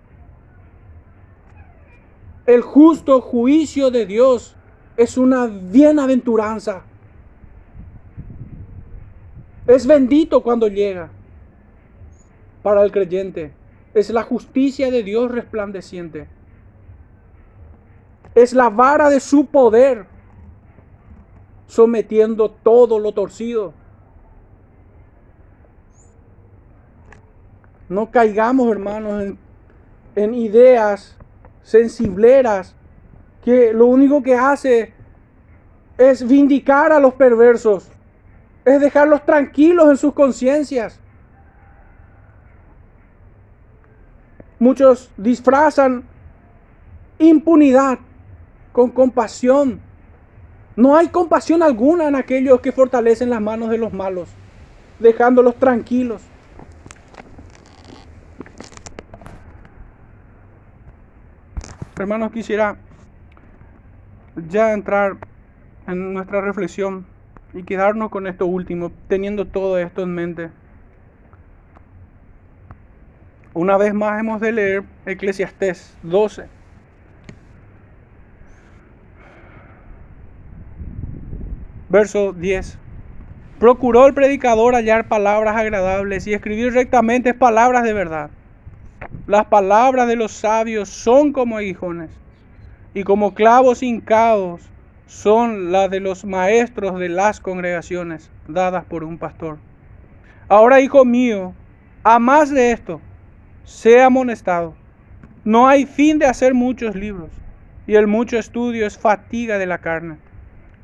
[2.46, 4.55] El justo juicio de Dios
[4.96, 6.82] es una bienaventuranza.
[9.66, 11.10] Es bendito cuando llega
[12.62, 13.52] para el creyente.
[13.94, 16.28] Es la justicia de Dios resplandeciente.
[18.34, 20.06] Es la vara de su poder
[21.66, 23.72] sometiendo todo lo torcido.
[27.88, 29.34] No caigamos, hermanos,
[30.16, 31.16] en, ideas
[31.62, 32.74] sensibleras
[33.46, 34.92] que lo único que hace
[35.96, 37.88] es vindicar a los perversos,
[38.64, 40.98] es dejarlos tranquilos en sus conciencias.
[44.58, 46.02] Muchos disfrazan
[47.20, 48.00] impunidad
[48.72, 49.80] con compasión.
[50.74, 54.28] No hay compasión alguna en aquellos que fortalecen las manos de los malos,
[54.98, 56.20] dejándolos tranquilos.
[61.96, 62.76] Hermanos, quisiera
[64.48, 65.16] ya entrar
[65.86, 67.06] en nuestra reflexión
[67.54, 70.50] y quedarnos con esto último, teniendo todo esto en mente.
[73.54, 76.46] Una vez más hemos de leer Eclesiastés 12.
[81.88, 82.78] Verso 10.
[83.58, 88.30] Procuró el predicador hallar palabras agradables y escribir rectamente palabras de verdad.
[89.26, 92.10] Las palabras de los sabios son como aguijones
[92.96, 94.62] y como clavos hincados
[95.06, 99.58] son las de los maestros de las congregaciones dadas por un pastor.
[100.48, 101.52] Ahora, hijo mío,
[102.04, 103.02] a más de esto,
[103.64, 104.74] sea amonestado.
[105.44, 107.28] No hay fin de hacer muchos libros,
[107.86, 110.16] y el mucho estudio es fatiga de la carne.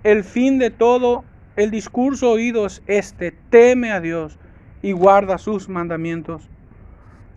[0.04, 1.24] El fin de todo
[1.56, 4.38] el discurso oído es este, teme a Dios
[4.82, 6.46] y guarda sus mandamientos,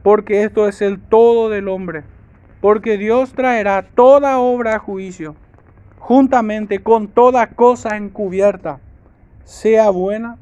[0.03, 2.03] porque esto es el todo del hombre
[2.65, 5.35] porque Dios traerá toda obra a juicio,
[5.99, 8.79] juntamente con toda cosa encubierta,
[9.43, 10.39] sea buena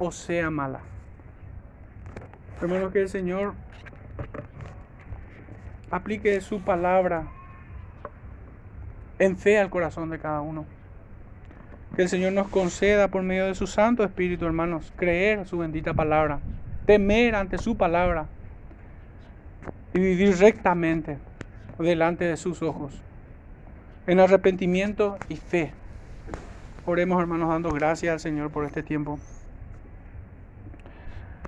[0.00, 0.80] o sea mala.
[2.60, 3.54] Hermanos, que el Señor
[5.88, 7.28] aplique su palabra
[9.20, 10.64] en fe al corazón de cada uno.
[11.94, 15.94] Que el Señor nos conceda por medio de su Santo Espíritu, hermanos, creer su bendita
[15.94, 16.40] palabra,
[16.86, 18.26] temer ante su palabra
[19.94, 21.18] y vivir rectamente
[21.78, 22.92] delante de sus ojos,
[24.06, 25.72] en arrepentimiento y fe.
[26.86, 29.18] Oremos hermanos dando gracias al Señor por este tiempo.